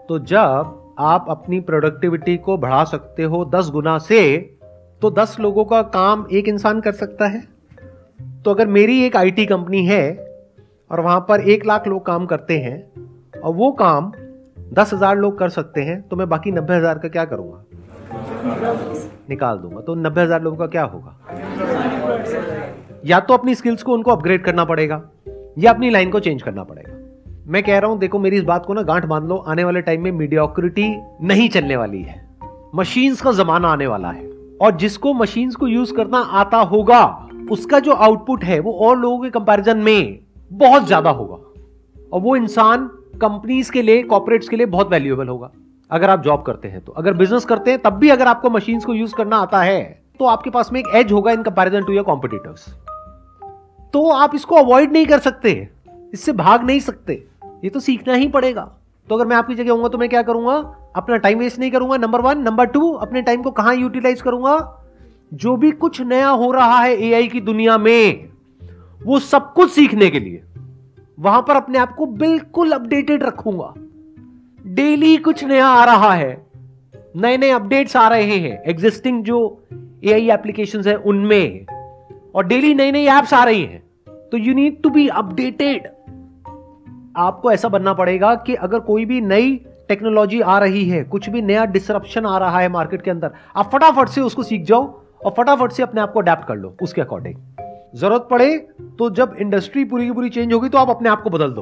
तो 0.10 0.20
जब 0.22 0.78
आप 1.00 1.26
अपनी 1.30 1.60
प्रोडक्टिविटी 1.62 2.38
को 2.38 2.58
बढ़ा 2.58 2.84
सकते 2.86 3.24
हो 3.24 3.44
दस 3.46 3.70
गुना 3.70 3.98
से 4.00 4.22
तो 5.02 5.12
दस 5.12 5.36
लोगों 5.40 5.66
का 5.66 5.82
काम 5.92 6.26
एक 6.32 6.48
इंसान 6.48 6.82
कर 6.82 6.92
सकता 6.94 7.28
है। 7.28 7.44
तो 8.46 8.52
अगर 8.52 8.68
मेरी 8.70 9.00
एक 9.04 9.16
आईटी 9.16 9.46
कंपनी 9.46 9.86
है, 9.86 10.04
और 10.92 11.00
वहाँ 11.00 11.20
पर 11.30 11.42
एक 11.42 11.66
लाख 11.66 11.88
लोग 11.88 12.06
काम 12.06 12.26
करते 12.26 12.58
हैं, 12.60 12.78
और 13.36 13.54
वो 13.54 13.72
काम 13.80 14.12
दस 14.74 14.94
हज़ार 14.94 15.18
लोग 15.18 15.38
कर 15.40 15.50
सकते 15.52 15.82
हैं 15.82 16.02
तो 16.02 16.16
मैं 16.16 16.30
बाकी 16.30 16.52
नब्बे 16.52 16.76
हज़ार 16.76 17.00
का 17.00 17.10
क्या 17.10 17.26
करूँगा? 17.26 17.64
निकाल 19.30 19.58
दूँगा। 19.58 19.82
तो 19.82 19.96
नब्बे 19.98 20.22
हज़ार 20.22 20.42
लोगों 20.42 20.58
का 20.58 20.68
क्या 20.68 20.84
होगा? 20.86 21.16
या 23.06 23.20
तो 23.20 23.34
अपनी 23.34 23.56
स्किल्स 23.56 23.84
को 23.84 23.94
उनको 23.94 24.12
अपग्रेड 24.12 24.44
करना 24.44 24.66
पड़ेगा, 24.66 25.04
या 25.58 25.72
अपनी 25.72 25.90
लाइन 25.90 26.10
को 26.10 26.20
चेंज 26.20 26.42
करना 26.42 26.64
पड़ेगा। 26.64 26.98
मैं 27.48 27.64
कह 27.64 27.80
रहा 27.80 27.92
हूँ, 27.92 28.00
देखो, 28.00 28.20
मेरी 28.20 28.38
इस 28.38 28.44
बात 28.44 28.66
को 28.66 28.74
ना 28.74 28.82
गांठ 28.82 29.06
बाँध 29.06 29.28
लो, 29.30 29.36
आने 29.38 29.64
वाले 29.64 29.82
टाइम 29.82 30.04
में 30.04 30.12
मीडियोक्रिटी 30.12 31.02
नहीं 31.22 31.50
चलने 31.50 31.76
वाली 31.76 32.02
है। 32.02 32.30
मशीन्स 32.76 33.22
का 33.22 33.32
जमाना 33.32 33.68
आने 33.68 33.88
वाला 33.88 34.10
है। 34.10 34.30
और 34.62 34.78
जिसको 34.78 35.14
मशीन्स 35.14 35.56
को 35.56 35.68
यूज़ 35.68 35.94
करना 35.94 36.18
आता 36.18 36.58
होगा, 36.58 37.30
उसका 37.52 37.80
जो 37.80 37.92
आउटपुट 37.92 38.44
है, 38.44 38.60
वो 38.60 38.74
और 38.74 38.98
लोगों 38.98 39.20
के 39.20 39.30
कंपैरिजन 39.30 39.78
में 39.78 40.20
बहुत 40.52 40.88
ज़्यादा 40.88 41.10
होगा। 41.10 41.38
और 42.14 42.22
वो 42.22 42.36
इंसान 42.36 42.90
कंपनीज़ 43.22 43.72
के 43.72 43.82
लिए 43.82 44.04
कॉर्पोरेट्स 44.04 44.50
के 44.50 44.56
लिए 44.56 44.66
बहुत 44.66 44.90
वैल्यूएबल 44.90 45.28
होगा। 45.28 45.52
अगर 45.92 46.10
आप 46.10 46.24
जॉब 46.24 46.42
करते 46.42 46.68
हैं 46.68 46.82
तो। 46.82 46.92
अगर 46.92 47.14
बिज़नेस 47.14 47.46
करते 47.46 47.72
हैं, 47.72 47.80
तब 47.80 47.94
भी 47.94 48.10
अगर 48.10 48.28
आपको 48.28 48.50
मशीन्स 48.50 48.86
को 48.86 48.94
यूज़ 48.94 49.16
करना 49.16 49.38
आता 49.38 49.62
है 49.62 50.02
तो 50.20 50.26
आपके 50.26 50.50
पास 50.50 50.70
में 50.74 50.80
एक 50.80 50.88
एज 50.96 51.12
होगा 51.12 51.32
in 51.32 51.44
comparison 51.44 51.84
to 51.84 51.94
your 51.94 52.04
competitors 52.04 52.66
तो 53.94 54.10
आप 54.10 54.36
इसको 54.36 54.56
अवॉइड 54.56 54.92
नहीं 54.92 55.06
कर 55.06 55.20
सकते। 55.20 55.70
इससे 56.14 56.34
भाग 56.34 56.64
नहीं 56.64 56.80
सकते। 56.80 57.24
ये 57.64 57.70
तो 57.70 57.80
सीखना 57.80 58.14
ही 58.14 58.28
पड़ेगा। 58.28 58.78
तो 59.10 59.16
अगर 59.16 59.26
मैं 59.26 59.36
आपकी 59.36 59.56
जगह 59.56 59.72
होऊँगा 59.72 59.88
तो 59.88 59.98
मैं 59.98 60.10
क्या 60.10 60.22
करूँगा? 60.22 60.76
अपना 60.96 61.18
टाइम 61.18 61.40
वेस्ट 61.40 61.60
नहीं 61.60 61.72
करूँगा 61.72 61.98
नंबर 61.98 62.22
वन 62.22 62.38
नंबर 62.38 62.66
टू 62.66 62.92
अपने 62.92 63.22
टाइम 63.22 63.42
को 63.42 63.52
कहाँ 63.52 63.76
यूटिलाइज 63.76 64.22
करूँगा? 64.22 64.84
जो 65.34 65.56
भी 65.56 65.72
कुछ 65.72 66.02
नया 66.02 66.30
हो 66.30 66.52
रहा 66.52 66.80
है 66.80 67.02
एआई 67.02 67.28
की 67.28 67.42
दुनिया 67.42 67.78
में, 67.78 68.30
वो 69.04 69.20
सब 69.20 69.54
कुछ 69.54 69.72
सीखने 69.72 70.10
के 70.10 70.20
लिए। 70.20 70.44
वहाँ 71.20 71.42
पर 71.42 71.56
अपने 71.56 71.78
आप 71.78 71.96
को 71.96 72.06
बिल्कुल 72.06 72.72
अपडेटेड 72.72 73.24
रखूँगा। 73.24 73.74
डेली 74.68 75.18
कुछ 75.18 75.44
नया 75.44 75.68
आ 75.68 75.86
रहा 75.86 76.14
है। 76.14 76.48
नए 77.16 77.38
नए 77.38 77.50
अपडेट्स 77.50 77.96
आ 77.96 78.08
रहे 78.08 78.38
हैं। 78.38 78.64
एग्जिस्टिंग 78.64 79.24
जो 79.24 79.64
एआई 80.04 80.30
एप्लीकेशंस 80.30 80.88
है, 80.88 80.96
उनमें। 80.96 81.66
और 82.36 82.46
डेली 82.48 82.74
नई 82.74 82.92
नई 82.92 83.08
एप्स 83.10 83.34
आ 83.34 83.44
रही 83.44 83.64
हैं। 83.64 83.82
तो 84.32 84.38
you 84.38 84.54
need 84.54 84.82
to 84.84 84.90
be 84.90 85.08
updated 85.08 85.88
आपको 87.18 87.52
ऐसा 87.52 87.70
बनना 87.70 87.94
पड़ेगा 87.94 88.34
कि 88.38 88.56
अगर 88.56 88.80
कोई 88.80 89.06
भी 89.06 89.22
नई 89.22 89.56
टेक्नोलॉजी 89.90 90.40
आ 90.42 90.58
रही 90.60 90.88
है, 90.90 91.04
कुछ 91.04 91.30
भी 91.30 91.42
नया 91.42 91.66
डिसरप्शन 91.66 92.26
आ 92.26 92.38
रहा 92.38 92.60
है 92.60 92.70
मार्केट 92.70 93.02
के 93.02 93.12
अंदर, 93.12 93.32
आप 93.56 93.70
फटाफट 93.74 94.10
से 94.10 94.22
उसको 94.22 94.44
सीख 94.44 94.64
जाओ 94.64 94.84
और 95.26 95.34
फटाफट 95.38 95.72
से 95.72 95.84
अपने 95.84 96.02
आप 96.02 96.14
को 96.14 96.20
अडेप्ट 96.20 96.48
कर 96.48 96.56
लो 96.56 96.76
उसके 96.82 97.02
अकॉर्डिंग 97.02 97.36
ज़रूरत 97.96 98.28
पड़े 98.32 98.58
तो 99.00 99.10
जब 99.10 99.36
इंडस्ट्री 99.40 99.84
पूरी 99.86 100.06
की 100.06 100.12
पूरी 100.12 100.30
चेंज 100.30 100.54
होगी 100.54 100.70
तो 100.70 100.78
आप 100.78 100.90
अपने 100.90 101.10
आप 101.10 101.22
को 101.24 101.30
बदल 101.30 101.52
दो। 101.52 101.62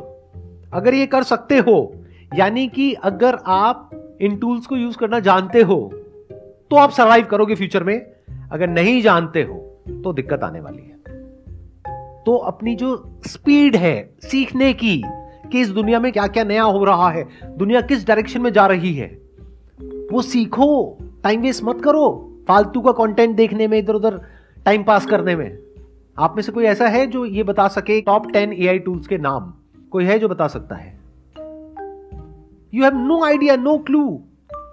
अगर 0.73 0.93
ये 0.93 1.05
कर 1.05 1.23
सकते 1.23 1.57
हो, 1.57 1.93
यानी 2.31 2.67
कि 2.67 2.91
अगर 2.93 3.37
आप 3.47 4.17
इन 4.21 4.35
टूल्स 4.37 4.65
को 4.65 4.77
यूज़ 4.77 4.97
करना 4.97 5.19
जानते 5.21 5.61
हो 5.61 5.79
तो 6.71 6.75
आप 6.75 6.91
सर्वाइव 6.91 7.25
करोगे 7.25 7.55
फ्यूचर 7.55 7.83
में। 7.83 7.99
अगर 8.51 8.67
नहीं 8.67 9.01
जानते 9.01 9.43
हो 9.43 9.57
तो 10.03 10.13
दिक्कत 10.13 10.43
आने 10.43 10.59
वाली 10.59 10.81
है। 10.81 10.99
तो 12.23 12.35
अपनी 12.35 12.75
जो 12.75 13.19
स्पीड 13.27 13.75
है 13.75 14.15
सीखने 14.21 14.73
की 14.73 15.01
कि 15.51 15.61
इस 15.61 15.69
दुनिया 15.69 15.99
में 15.99 16.11
क्या 16.11 16.27
क्या 16.27 16.43
नया 16.43 16.63
हो 16.63 16.83
रहा 16.83 17.09
है, 17.09 17.27
दुनिया 17.57 17.81
किस 17.81 18.07
डायरेक्शन 18.07 18.41
में 18.41 18.51
जा 18.53 18.65
रही 18.67 18.93
है, 18.93 19.07
वो 20.11 20.21
सीखो 20.21 20.97
टाइम 21.23 21.41
वेस्ट 21.41 21.63
मत 21.63 21.81
करो, 21.83 22.05
फालतू 22.47 22.81
का 22.81 22.91
कंटेंट 22.91 23.35
देखने 23.35 23.67
में 23.67 23.77
इधर 23.79 23.93
उधर 23.93 24.21
टाइम 24.65 24.83
पास 24.83 25.05
करने 25.05 25.35
में। 25.35 25.57
आप 26.19 26.35
में 26.35 26.43
से 26.43 26.51
कोई 26.51 26.65
ऐसा 26.65 26.87
है 26.87 27.05
जो 27.07 27.25
ये 27.25 27.43
बता 27.43 27.67
सके 27.67 28.01
टॉप 28.01 28.31
टेन 28.31 28.53
एआई 28.53 28.79
टूल्स 28.79 29.07
के 29.07 29.17
नाम? 29.17 29.53
कोई 29.91 30.05
है 30.05 30.19
जो 30.19 30.29
बता 30.29 30.47
सकता 30.47 30.75
है? 30.75 30.99
You 32.73 32.83
have 32.83 32.97
no 32.97 33.23
idea 33.25 33.55
no 33.55 33.77
clue 33.77 34.23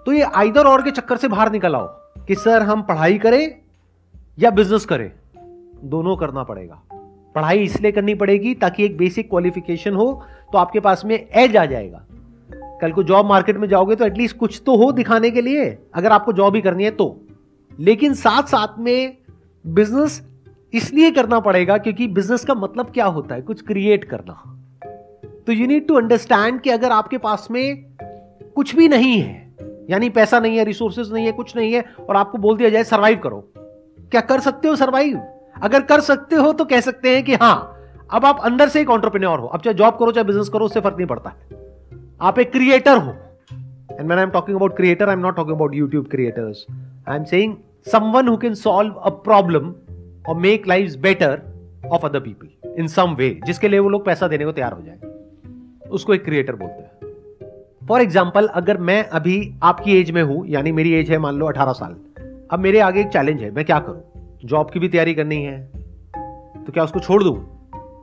तो 0.05 0.11
ये 0.13 0.21
आइदर 0.21 0.65
और 0.65 0.81
के 0.81 0.91
चक्कर 0.91 1.17
से 1.17 1.27
बाहर 1.27 1.51
निकल 1.51 1.75
आओ 1.75 1.87
कि, 2.27 2.35
सर, 2.35 2.61
हम 2.61 2.81
पढ़ाई 2.81 3.17
करें 3.17 3.66
या 4.37 4.49
बिज़नेस 4.51 4.85
करे, 4.85 5.11
दोनों 5.83 6.15
करना 6.17 6.43
पड़ेगा। 6.43 6.81
पढ़ाई 7.35 7.59
इसलिए 7.59 7.91
करनी 7.91 8.15
पड़ेगी 8.15 8.53
ताकि 8.55 8.85
एक 8.85 8.97
बेसिक 8.97 9.29
क्वालिफिकेशन 9.29 9.93
हो 9.93 10.11
तो 10.53 10.57
आपके 10.57 10.79
पास 10.79 11.05
में 11.05 11.15
एज 11.15 11.57
आ 11.57 11.65
जाएगा। 11.65 12.05
कल 12.81 12.91
को 12.91 13.03
जॉब 13.03 13.25
मार्केट 13.25 13.57
में 13.57 13.67
जाओगे 13.67 13.95
तो 13.95 14.05
एटलीस्ट 14.05 14.37
कुछ 14.37 14.61
तो 14.65 14.75
हो 14.75 14.91
दिखाने 14.91 15.31
के 15.31 15.41
लिए, 15.41 15.65
अगर 15.95 16.11
आपको 16.11 16.33
जॉब 16.33 16.55
ही 16.55 16.61
करनी 16.61 16.83
है 16.83 16.91
तो। 16.91 17.15
लेकिन 17.79 18.13
साथ 18.13 18.43
साथ 18.43 18.79
में 18.79 19.17
बिज़नेस 19.65 20.21
इसलिए 20.73 21.11
करना 21.11 21.39
पड़ेगा 21.39 21.77
क्योंकि 21.77 22.07
बिज़नेस 22.07 22.45
का 22.45 22.53
मतलब 22.53 22.91
क्या 22.91 23.05
होता 23.05 23.35
है? 23.35 23.41
कुछ 23.41 23.61
क्रिएट 23.61 24.03
करना। 24.03 24.33
तो 25.47 25.53
यू 25.53 25.67
नीड 25.67 25.87
टू 25.87 25.95
अंडरस्टैंड 25.95 26.59
कि 26.61 26.69
अगर 26.69 26.91
आपके 26.91 27.17
पास 27.17 27.47
में 27.51 27.85
कुछ 28.55 28.75
भी 28.75 28.87
नहीं 28.87 29.19
है, 29.19 29.55
यानी 29.89 30.09
पैसा 30.09 30.39
नहीं 30.39 30.57
है 30.57 30.63
रिसोर्सेज 30.63 31.13
नहीं 31.13 31.25
है, 31.25 31.31
कुछ 31.31 31.55
नहीं 31.55 31.73
है, 31.73 31.83
और 32.09 32.15
आपको 32.15 32.37
बोल 32.37 32.57
दिया 32.57 32.69
जाए 32.69 32.83
सर्वाइव 32.83 33.17
करो। 33.17 33.47
क्या 34.11 34.21
कर 34.23 34.39
सकते 34.39 34.67
हो 34.67 34.75
सरवाइव 34.75 35.19
अगर 35.63 35.81
कर 35.83 36.01
सकते 36.01 36.35
हो 36.35 36.51
तो 36.53 36.65
कह 36.65 36.81
सकते 36.81 37.15
हैं 37.15 37.23
कि 37.23 37.35
हाँ 37.35 37.55
अब 38.11 38.25
आप 38.25 38.39
अंदर 38.45 38.69
से 38.69 38.81
एक 38.81 38.89
ऑन्टरप्रेन्योर 38.89 39.39
हो। 39.39 39.47
अब 39.47 39.61
चाहे 39.61 39.73
जॉब 39.73 39.97
करो, 39.99 40.11
चाहे 40.11 40.23
बिज़नेस 40.23 40.49
करो, 40.49 40.65
उससे 40.65 40.81
फ़र्क 40.81 40.97
नहीं 40.97 41.07
पड़ता। 41.07 41.29
है 41.29 41.35
आप 42.21 42.39
एक 42.39 42.51
क्रिएटर 42.51 42.97
हो। 42.97 43.11
And 43.91 44.07
man 44.09 44.17
I 44.17 44.23
am 44.23 44.29
talking 44.29 44.57
about 44.57 44.75
creator 44.77 45.09
I 45.09 45.13
am 45.13 45.19
not 45.19 45.35
talking 45.35 45.55
about 45.55 45.75
YouTube 45.75 46.07
creators 46.07 46.65
I 47.09 47.15
am 47.15 47.23
saying 47.23 47.55
someone 47.91 48.27
who 48.27 48.37
can 48.37 48.53
solve 48.55 48.93
a 48.93 49.09
problem 49.25 49.73
और 50.29 50.35
make 50.37 50.67
life 50.67 50.95
better 50.99 51.41
of 51.91 52.05
other 52.05 52.19
people 52.19 52.79
in 52.79 52.87
some 52.87 53.15
way 53.15 53.29
जिसके 53.45 53.67
लिए 53.67 53.79
वो 53.79 53.89
लोग 53.89 54.05
पैसा 54.05 54.27
देने 54.27 54.45
को 54.45 54.51
तैयार 54.51 54.73
हो 54.73 54.81
जाए। 54.81 55.89
उसको 55.89 56.13
एक 56.13 56.23
क्रिएटर 56.25 56.55
बोलते 56.55 56.81
हैं। 56.81 57.87
फॉर 57.87 58.01
एग्ज़ाम्पल 58.01 58.47
अगर 58.55 58.77
मैं 58.79 59.03
अभी 59.09 59.37
आपकी 59.63 59.99
एज 59.99 60.11
में 60.11 60.21
हूँ, 60.23 60.45
यानी 60.47 60.71
मेरी 60.71 60.93
एज 60.93 61.11
है 61.11 61.17
मान 61.17 61.35
लो 61.35 61.45
अठारह 61.45 61.73
साल। 61.73 61.95
अब 62.51 62.59
मेरे 62.59 62.79
आगे 62.79 62.99
एक 63.01 63.07
चैलेंज 63.07 63.41
है, 63.41 63.49
मैं 63.51 63.63
क्या 63.65 63.79
करूँ? 63.79 64.01
जॉब 64.45 64.69
की 64.69 64.79
भी 64.79 64.87
तैयारी 64.89 65.13
करनी 65.13 65.35
है 65.35 65.59
तो 66.65 66.71
क्या 66.73 66.83
उसको 66.83 66.99
छोड़ 66.99 67.23
दूँ? 67.23 67.35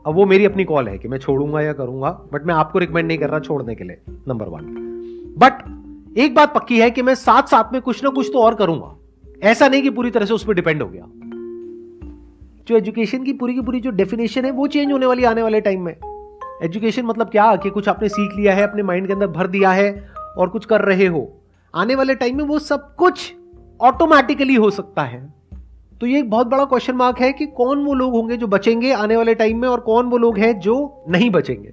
अब 0.07 0.15
वो 0.15 0.27
मेरी 0.27 0.45
अपनी 0.45 0.65
कॉल 0.65 0.89
है 0.89 0.97
कि 0.99 1.09
मैं 1.09 1.19
छोड़ूँगा 1.19 1.61
या 1.61 1.73
करूँगा 1.73 2.11
बट 2.33 2.47
मैं 2.47 2.55
आपको 2.55 2.79
रिकमेंड 2.79 3.09
नहीं 3.09 3.19
कर 3.19 3.31
रहा 3.31 3.41
छोड़ने 3.41 3.75
के 3.75 3.85
लिए 3.85 4.01
नंबर 4.29 4.47
वन 4.47 4.67
बट 5.39 6.19
एक 6.19 6.35
बात 6.35 6.55
पक्की 6.55 6.81
है 6.81 6.91
कि 6.91 7.03
मैं 7.03 7.15
साथ 7.15 7.43
साथ 7.43 7.73
में 7.73 7.81
कुछ 7.83 8.03
ना 8.05 8.11
कुछ 8.11 8.31
तो 8.33 8.39
और 8.39 8.55
करूँगा। 8.55 8.95
ऐसा 9.43 9.69
नहीं 9.69 9.83
कि 9.83 9.91
पूरी 9.91 10.11
तरह 10.11 10.27
से 10.27 10.35
उस 10.35 10.45
पर 10.45 10.55
डिपेंड 10.55 10.83
हो 10.83 10.89
गया। 10.89 11.07
जो 12.69 12.77
एजुकेशन 12.77 13.23
की 13.25 13.33
पूरी 13.33 13.55
की 13.55 13.61
पूरी 13.61 13.81
जो 13.81 13.91
डेफिनेशन 13.91 14.45
है, 14.45 14.51
वो 14.51 14.67
चेंज 14.67 14.93
होने 14.93 15.07
वाली 15.07 15.25
आने 15.25 15.43
वाले 15.43 15.61
टाइम 15.61 15.83
में। 15.83 15.95
एजुकेशन 16.63 17.03
मतलब 17.03 17.29
क्या? 17.29 17.55
कि 17.57 17.71
कुछ 17.71 17.89
आपने 17.89 18.09
सीख 18.09 18.37
लिया 18.37 18.55
है, 18.55 18.63
अपने 18.63 18.83
माइंड 18.83 19.07
के 19.07 19.13
अंदर 19.13 19.27
भर 19.27 19.47
दिया 19.47 19.71
है, 19.71 20.09
और 20.39 20.49
कुछ 20.49 20.65
कर 20.65 20.81
रहे 20.81 21.07
हो। 21.07 21.33
आने 21.75 21.95
वाले 21.95 22.15
टाइम 22.15 22.37
में 22.37 22.45
वो 22.45 22.59
सब 22.59 22.95
कुछ 22.95 23.35
ऑटोमेटिकली 23.81 24.55
हो 24.55 24.71
सकता 24.71 25.03
है। 25.03 25.35
तो 26.01 26.07
ये 26.07 26.19
एक 26.19 26.31
बहुत 26.31 26.47
बड़ा 26.47 26.65
क्वेश्चन 26.65 26.95
मार्क 26.95 27.21
है 27.21 27.33
कि 27.33 27.47
कौन 27.47 27.85
वो 27.85 27.95
लोग 27.95 28.13
होंगे 28.13 28.37
जो 28.37 28.47
बचेंगे 28.47 28.93
आने 28.93 29.17
वाले 29.17 29.35
टाइम 29.35 29.61
में 29.61 29.69
और 29.69 29.81
कौन 29.81 30.07
वो 30.07 30.19
लोग 30.19 30.39
हैं 30.39 30.59
जो 30.59 31.05
नहीं 31.09 31.31
बचेंगे। 31.31 31.73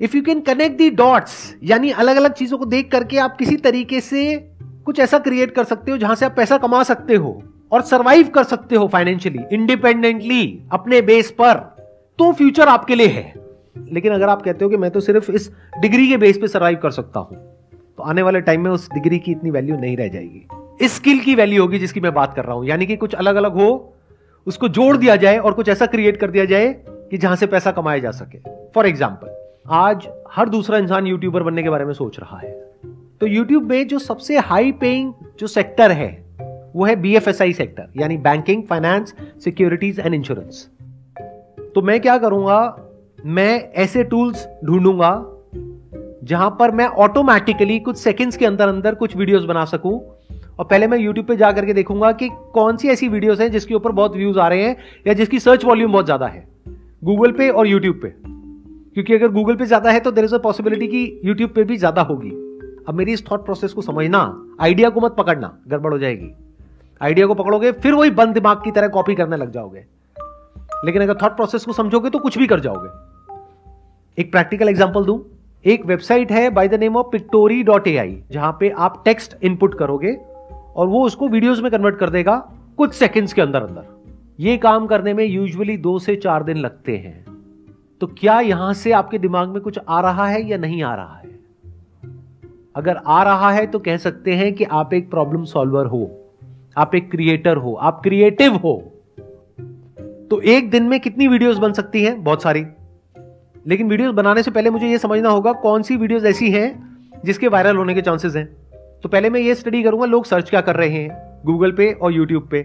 If 0.00 0.16
you 0.16 0.22
can 0.22 0.40
connect 0.40 0.78
the 0.78 0.90
dots 0.90 1.56
यानी 1.64 1.90
अलग 1.90 2.16
अलग 2.16 2.32
चीज़ों 2.32 2.58
को 2.58 2.64
देख 2.64 2.90
करके 2.92 3.18
आप 3.18 3.36
किसी 3.36 3.56
तरीके 3.56 4.00
से 4.00 4.36
कुछ 4.62 4.98
ऐसा 4.98 5.18
क्रिएट 5.18 5.50
कर 5.50 5.64
सकते 5.64 5.90
हो 5.90 5.98
जहाँ 5.98 6.14
से 6.14 6.26
आप 6.26 6.34
पैसा 6.36 6.58
कमा 6.58 6.82
सकते 6.82 7.14
हो 7.14 7.42
और 7.72 7.82
सरवाइव 7.82 8.28
कर 8.28 8.44
सकते 8.44 8.76
हो 8.76 8.88
फाइनेंशियली 8.88 9.38
इंडिपेंडेंटली 9.52 10.62
अपने 10.72 11.00
बेस 11.00 11.30
पर। 11.30 11.54
तो 12.18 12.32
फ्यूचर 12.32 12.68
आपके 12.68 12.94
लिए 12.94 13.06
है। 13.06 13.34
लेकिन 13.92 14.12
अगर 14.12 14.28
आप 14.28 14.42
कहते 14.42 14.64
हो 14.64 14.70
कि 14.70 14.76
मैं 14.76 14.90
तो 14.90 15.00
सिर्फ़ 15.00 15.32
इस 15.32 15.50
डिग्री 15.80 16.08
के 16.08 16.16
बेस 16.16 16.38
पे 16.38 16.48
सरवाइव 16.48 16.78
कर 16.78 16.90
सकता 16.90 17.20
हूँ। 17.20 17.49
तो 18.00 18.04
आने 18.04 18.22
वाले 18.22 18.40
टाइम 18.40 18.60
में 18.60 18.70
उस 18.70 18.88
डिग्री 18.92 19.18
की 19.18 19.32
इतनी 19.32 19.50
वैल्यू 19.50 19.76
नहीं 19.76 19.96
रह 19.96 20.08
जाएगी। 20.08 20.84
इस 20.84 20.92
स्किल 20.92 21.18
की 21.20 21.34
वैल्यू 21.34 21.62
होगी 21.62 21.78
जिसकी 21.78 22.00
मैं 22.00 22.12
बात 22.14 22.34
कर 22.34 22.44
रहा 22.44 22.54
हूँ। 22.54 22.66
यानी 22.66 22.86
कि 22.86 22.96
कुछ 22.96 23.14
अलग 23.14 23.36
अलग 23.36 23.54
हो, 23.54 23.94
उसको 24.46 24.68
जोड़ 24.68 24.96
दिया 24.96 25.16
जाए 25.16 25.38
और 25.38 25.52
कुछ 25.52 25.68
ऐसा 25.68 25.86
क्रिएट 25.86 26.16
कर 26.16 26.30
दिया 26.30 26.44
जाए 26.44 26.72
कि 26.86 27.18
जहाँ 27.18 27.36
से 27.36 27.46
पैसा 27.46 27.70
कमाया 27.70 27.98
जा 27.98 28.10
सके। 28.10 28.38
फॉर 28.74 28.86
एग्ज़ाम्पल 28.86 29.34
आज 29.70 30.06
हर 30.32 30.48
दूसरा 30.48 30.78
इंसान 30.78 31.06
यूट्यूबर 31.06 31.42
बनने 31.42 31.62
के 31.62 31.70
बारे 31.70 31.84
में 31.84 31.92
सोच 31.92 32.18
रहा 32.20 32.38
है। 32.38 32.52
तो 33.20 33.26
यूट्यूब 33.26 33.68
में 33.70 33.86
जो 33.88 33.98
सबसे 33.98 34.38
हाई 34.38 34.72
पेइंग 34.72 35.12
जो 35.40 35.46
सेक्टर 35.46 35.92
है, 35.92 36.10
वो 36.76 36.84
है 36.84 36.94
बीएफएसआई 36.96 37.52
सेक्टर 37.52 38.00
यानी 38.00 38.16
banking 38.18 38.62
finance 38.62 39.14
securities 39.44 40.00
and 40.00 40.14
insurance 40.14 40.68
तो 41.74 41.82
मैं 41.82 42.00
क्या 42.00 42.16
करूँगा? 42.18 42.60
मैं 43.26 43.72
ऐसे 43.74 44.04
टूल्स 44.04 44.48
ढूंढूँगा 44.64 45.12
जहाँ 46.22 46.50
पर 46.50 46.70
मैं 46.70 46.86
ऑटोमेटिकली 46.86 47.78
कुछ 47.80 47.96
सेकंड्स 47.96 48.36
के 48.36 48.46
अंदर 48.46 48.68
अंदर 48.68 48.94
कुछ 48.94 49.16
वीडियोस 49.16 49.44
बना 49.44 49.64
सकूँ। 49.64 49.98
और 50.58 50.64
पहले 50.64 50.86
मैं 50.86 50.98
यूट्यूब 50.98 51.26
पे 51.26 51.36
जाकर 51.36 51.66
के 51.66 51.74
देखूँगा 51.74 52.10
कि 52.12 52.28
कौन 52.54 52.76
सी 52.76 52.88
ऐसी 52.88 53.08
वीडियोस 53.08 53.40
हैं 53.40 53.50
जिसके 53.50 53.74
ऊपर 53.74 53.92
बहुत 53.92 54.16
व्यूज़ 54.16 54.38
आ 54.38 54.48
रहे 54.48 54.62
हैं 54.62 54.76
या 55.06 55.12
जिसकी 55.14 55.38
सर्च 55.38 55.64
वॉल्यूम 55.64 55.92
बहुत 55.92 56.04
ज़्यादा 56.04 56.26
है। 56.26 56.46
गूगल 57.04 57.32
पे 57.32 57.48
और 57.50 57.66
यूट्यूब 57.66 58.00
पे। 58.02 58.08
क्योंकि 58.94 59.14
अगर 59.14 59.28
गूगल 59.28 59.56
पे 59.56 59.66
ज़्यादा 59.66 59.90
है 59.90 60.00
तो 60.00 60.10
देर 60.10 60.24
इज़ 60.24 60.34
अ 60.34 60.38
पॉसिबिलिटी 60.38 60.86
कि 60.86 61.20
यूट्यूब 61.24 61.50
पे 61.50 61.64
भी 61.64 61.76
ज़्यादा 61.76 62.02
होगी। 62.02 62.30
अब 62.88 62.94
मेरी 62.94 63.12
इस 63.12 63.24
थॉट 63.30 63.44
प्रोसेस 63.44 63.72
को 63.72 63.82
समझना 63.82 64.20
आइडिया 64.60 64.90
को 64.90 65.00
मत 65.00 65.14
पकड़ना, 65.18 65.56
गड़बड़ 65.68 65.92
हो 65.92 65.98
जाएगी। 65.98 66.32
आइडिया 67.00 67.26
को 67.26 67.34
पकड़ोगे, 67.34 67.72
फिर 67.72 67.94
वही 67.94 68.10
बंद 68.10 68.34
दिमाग 68.34 68.62
की 68.64 68.70
तरह 68.70 68.88
कॉपी 68.88 69.14
करने 69.14 69.36
लग 69.36 69.50
जाओगे। 69.50 69.84
लेकिन 70.84 71.02
अगर 71.02 71.18
थॉट 71.22 71.36
प्रोसेस 71.36 71.64
को 71.64 71.72
समझोगे 71.72 72.10
तो 72.10 72.18
कुछ 72.18 72.38
भी 72.38 72.46
कर 72.46 72.60
जाओगे। 72.60 74.22
एक 74.22 74.32
प्रैक्टिकल 74.32 74.68
एग्ज़ाम्पल 74.68 75.04
दूँ। 75.04 75.18
एक 75.64 75.84
वेबसाइट 75.86 76.30
है 76.32 76.48
by 76.50 76.68
the 76.68 76.74
name 76.74 76.96
of 76.96 77.06
Pictory 77.06 77.62
dot 77.62 77.88
A 77.88 77.96
I 77.96 78.22
जहाँ 78.30 78.56
पे 78.60 78.68
आप 78.78 79.02
टेक्स्ट 79.04 79.36
इनपुट 79.42 79.74
करोगे 79.78 80.12
और 80.76 80.86
वो 80.86 81.04
उसको 81.04 81.28
वीडियोस 81.28 81.60
में 81.60 81.70
कन्वर्ट 81.72 81.96
कर 81.96 82.10
देगा 82.10 82.36
कुछ 82.76 82.94
सेकंड्स 82.94 83.32
के 83.32 83.42
अंदर 83.42 83.62
अंदर। 83.62 83.86
ये 84.40 84.56
काम 84.56 84.86
करने 84.86 85.14
में 85.14 85.24
यूजुअली 85.24 85.76
दो 85.76 85.98
से 85.98 86.16
चार 86.16 86.42
दिन 86.42 86.56
लगते 86.56 86.96
हैं। 86.96 87.24
तो 88.00 88.06
क्या 88.06 88.40
यहाँ 88.40 88.72
से 88.74 88.92
आपके 88.92 89.18
दिमाग 89.18 89.48
में 89.48 89.60
कुछ 89.62 89.78
आ 89.88 90.00
रहा 90.00 90.26
है 90.26 90.42
या 90.48 90.56
नहीं 90.56 90.82
आ 90.82 90.94
रहा 90.94 91.16
है? 91.16 91.28
अगर 92.76 93.00
आ 93.06 93.22
रहा 93.22 93.50
है 93.50 93.66
तो 93.66 93.78
कह 93.78 93.96
सकते 93.96 94.34
हैं 94.34 94.52
कि 94.52 94.64
आप 94.64 94.94
एक 94.94 95.10
प्रॉब्लम 95.10 95.44
सॉल्वर 95.44 95.86
हो, 95.86 96.10
आप 96.76 96.94
एक 96.94 97.10
क्रिएटर 97.10 97.56
हो, 97.56 97.74
आप 97.74 98.00
क्रिएटिव 98.02 98.56
हो। 98.56 98.92
तो 100.30 100.40
एक 100.40 100.70
दिन 100.70 100.82
में 100.82 101.00
कितनी 101.00 101.28
वीडियोस 101.28 101.58
बन 101.58 101.72
सकती 101.72 102.04
हैं? 102.04 102.22
बहुत 102.24 102.42
सारी। 102.42 102.66
लेकिन 103.64 103.88
वीडियोस 103.88 104.14
बनाने 104.14 104.42
से 104.42 104.50
पहले 104.50 104.70
मुझे 104.70 104.88
यह 104.88 104.98
समझना 104.98 105.28
होगा 105.28 105.52
कौन 105.62 105.82
सी 105.82 105.96
वीडियोस 105.96 106.24
ऐसी 106.24 106.50
हैं 106.50 106.68
जिसके 107.24 107.48
वायरल 107.48 107.76
होने 107.76 107.94
के 107.94 108.02
चांसेस 108.02 108.36
हैं। 108.36 108.44
तो 109.02 109.08
पहले 109.08 109.30
मैं 109.30 109.40
ये 109.40 109.54
स्टडी 109.54 109.82
करूँगा 109.82 110.06
लोग 110.06 110.24
सर्च 110.24 110.50
क्या 110.50 110.60
कर 110.60 110.76
रहे 110.76 110.88
हैं 110.90 111.42
गूगल 111.46 111.72
पे 111.72 111.92
और 111.92 112.12
यूट्यूब 112.12 112.48
पे। 112.50 112.62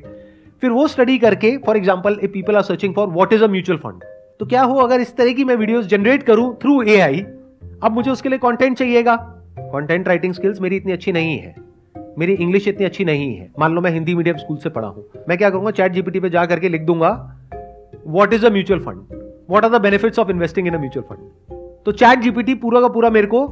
फिर 0.61 0.71
वो 0.71 0.87
स्टडी 0.87 1.17
करके 1.17 1.55
for 1.57 1.77
example 1.77 2.19
a 2.23 2.27
people 2.27 2.55
are 2.55 2.61
searching 2.63 2.93
for 2.95 3.07
what 3.09 3.33
is 3.33 3.43
a 3.43 3.47
mutual 3.47 3.79
fund 3.79 4.03
तो 4.39 4.45
क्या 4.45 4.61
हो 4.61 4.75
अगर 4.79 5.01
इस 5.01 5.15
तरह 5.17 5.33
की 5.33 5.43
मैं 5.43 5.55
वीडियोस 5.55 5.85
जनरेट 5.87 6.23
करूँ 6.23 6.53
थ्रू 6.61 6.81
एआई 6.83 7.19
अब 7.83 7.91
मुझे 7.91 8.09
उसके 8.11 8.29
लिए 8.29 8.37
कॉन्टेंट 8.37 8.77
चाहिएगा। 8.77 9.15
कॉन्टेंट 9.71 10.07
राइटिंग 10.07 10.33
स्किल्स 10.33 10.61
मेरी 10.61 10.75
इतनी 10.75 10.91
अच्छी 10.91 11.11
नहीं 11.11 11.37
है। 11.37 11.55
मेरी 12.19 12.33
इंग्लिश 12.33 12.67
इतनी 12.67 12.85
अच्छी 12.85 13.05
नहीं 13.05 13.35
है। 13.35 13.49
मान 13.59 13.73
लो 13.75 13.81
मैं 13.81 13.91
हिंदी 13.91 14.15
मीडियम 14.15 14.37
स्कूल 14.37 14.57
से 14.57 14.69
पढ़ा 14.69 14.87
हूँ। 14.87 15.05
मैं 15.29 15.37
क्या 15.37 15.49
करूँगा 15.49 15.71
चैट 15.71 15.91
जीपीटी 15.91 16.19
पे 16.19 16.29
जा 16.29 16.45
करके 16.45 16.69
लिख 16.69 16.81
दूँगा 16.81 17.11
what 18.07 18.33
is 18.33 18.45
a 18.45 18.49
mutual 18.49 18.79
fund 18.79 19.23
what 19.49 19.65
are 19.65 19.71
the 19.71 19.81
benefits 19.81 20.19
of 20.19 20.29
investing 20.29 20.67
in 20.67 20.73
a 20.73 20.79
mutual 20.79 21.05
fund 21.09 21.53
तो 21.85 21.91
चैट 21.91 22.19
जीपीटी 22.19 22.53
पूरा 22.55 22.81
का 22.81 22.87
पूरा 22.87 23.09
मेरे 23.09 23.27
को 23.27 23.45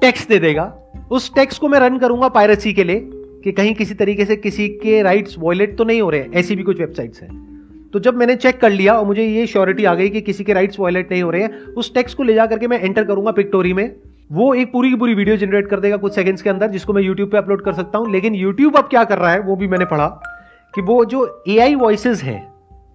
टेक्स्ट 0.00 0.28
दे 0.28 0.38
देगा। 0.38 0.64
उस 1.10 1.34
टेक्स्ट 1.34 1.60
को 1.60 1.68
मैं 1.68 1.78
रन 1.80 1.98
करूँगा 1.98 2.28
पायरेसी 2.28 2.72
के 2.72 2.84
लिए 2.84 3.00
कि 3.44 3.52
कहीं 3.52 3.74
किसी 3.74 3.94
तरीके 3.94 4.24
से 4.24 4.36
किसी 4.36 4.68
के 4.68 5.02
राइट्स 5.02 5.36
वॉयलेट 5.38 5.76
तो 5.78 5.84
नहीं 5.84 6.02
हो 6.02 6.10
रहे 6.10 6.20
हैं। 6.20 6.32
ऐसी 6.32 6.56
भी 6.56 6.62
कुछ 6.62 6.78
वेबसाइट्स 6.80 7.22
हैं। 7.22 7.90
तो 7.92 8.00
जब 8.00 8.14
मैंने 8.14 8.36
चेक 8.36 8.60
कर 8.60 8.70
लिया 8.70 8.94
और 8.94 9.06
मुझे 9.06 9.24
ये 9.24 9.46
श्योरिटी 9.46 9.84
आ 9.84 9.94
गई 9.94 10.08
कि 10.08 10.20
किसी 10.20 10.44
के 10.44 10.52
राइट्स 10.52 10.80
वॉयलेट 10.80 11.10
नहीं 11.12 11.22
हो 11.22 11.30
रहे 11.30 11.42
हैं, 11.42 11.62
उस 11.74 11.92
टेक्स्ट 11.94 12.16
को 12.16 12.22
ले 12.22 12.34
जा 12.34 12.46
करके 12.46 12.66
मैं 12.66 12.80
एंटर 12.80 13.04
करूँगा 13.04 13.30
पिक्टोरी 13.30 13.72
में। 13.72 13.94
वो 14.32 14.52
एक 14.54 14.72
पूरी 14.72 14.90
की 14.90 14.96
पूरी 14.96 15.14
वीडियो 15.14 15.36
जनरेट 15.36 15.66
कर 15.68 15.80
देगा 15.80 15.96
कुछ 15.96 16.14
सेकंड्स 16.14 16.42
के 16.42 16.50
अंदर, 16.50 16.70
जिसको 16.70 16.92
मैं 16.92 17.02
यूट्यूब 17.02 17.30
पे 17.30 17.38
अपलोड 17.38 17.64
कर 17.64 17.72
सकता 17.72 17.98
हूँ। 17.98 18.12
लेकिन 18.12 18.34
यूट्यूब 18.34 18.76
अब 18.76 18.84
क्या 18.84 19.04
कर 19.04 19.18
रहा 19.18 19.32
है, 19.32 19.40
वो 19.40 19.56
भी 19.56 19.68
मैंने 19.68 19.84
पढ़ा 19.84 20.06
कि 20.74 20.82
वो 20.82 21.04
जो 21.04 21.44
ए 21.48 21.58
आई 21.58 21.74
वॉइसेज 21.74 22.20
है, 22.20 22.42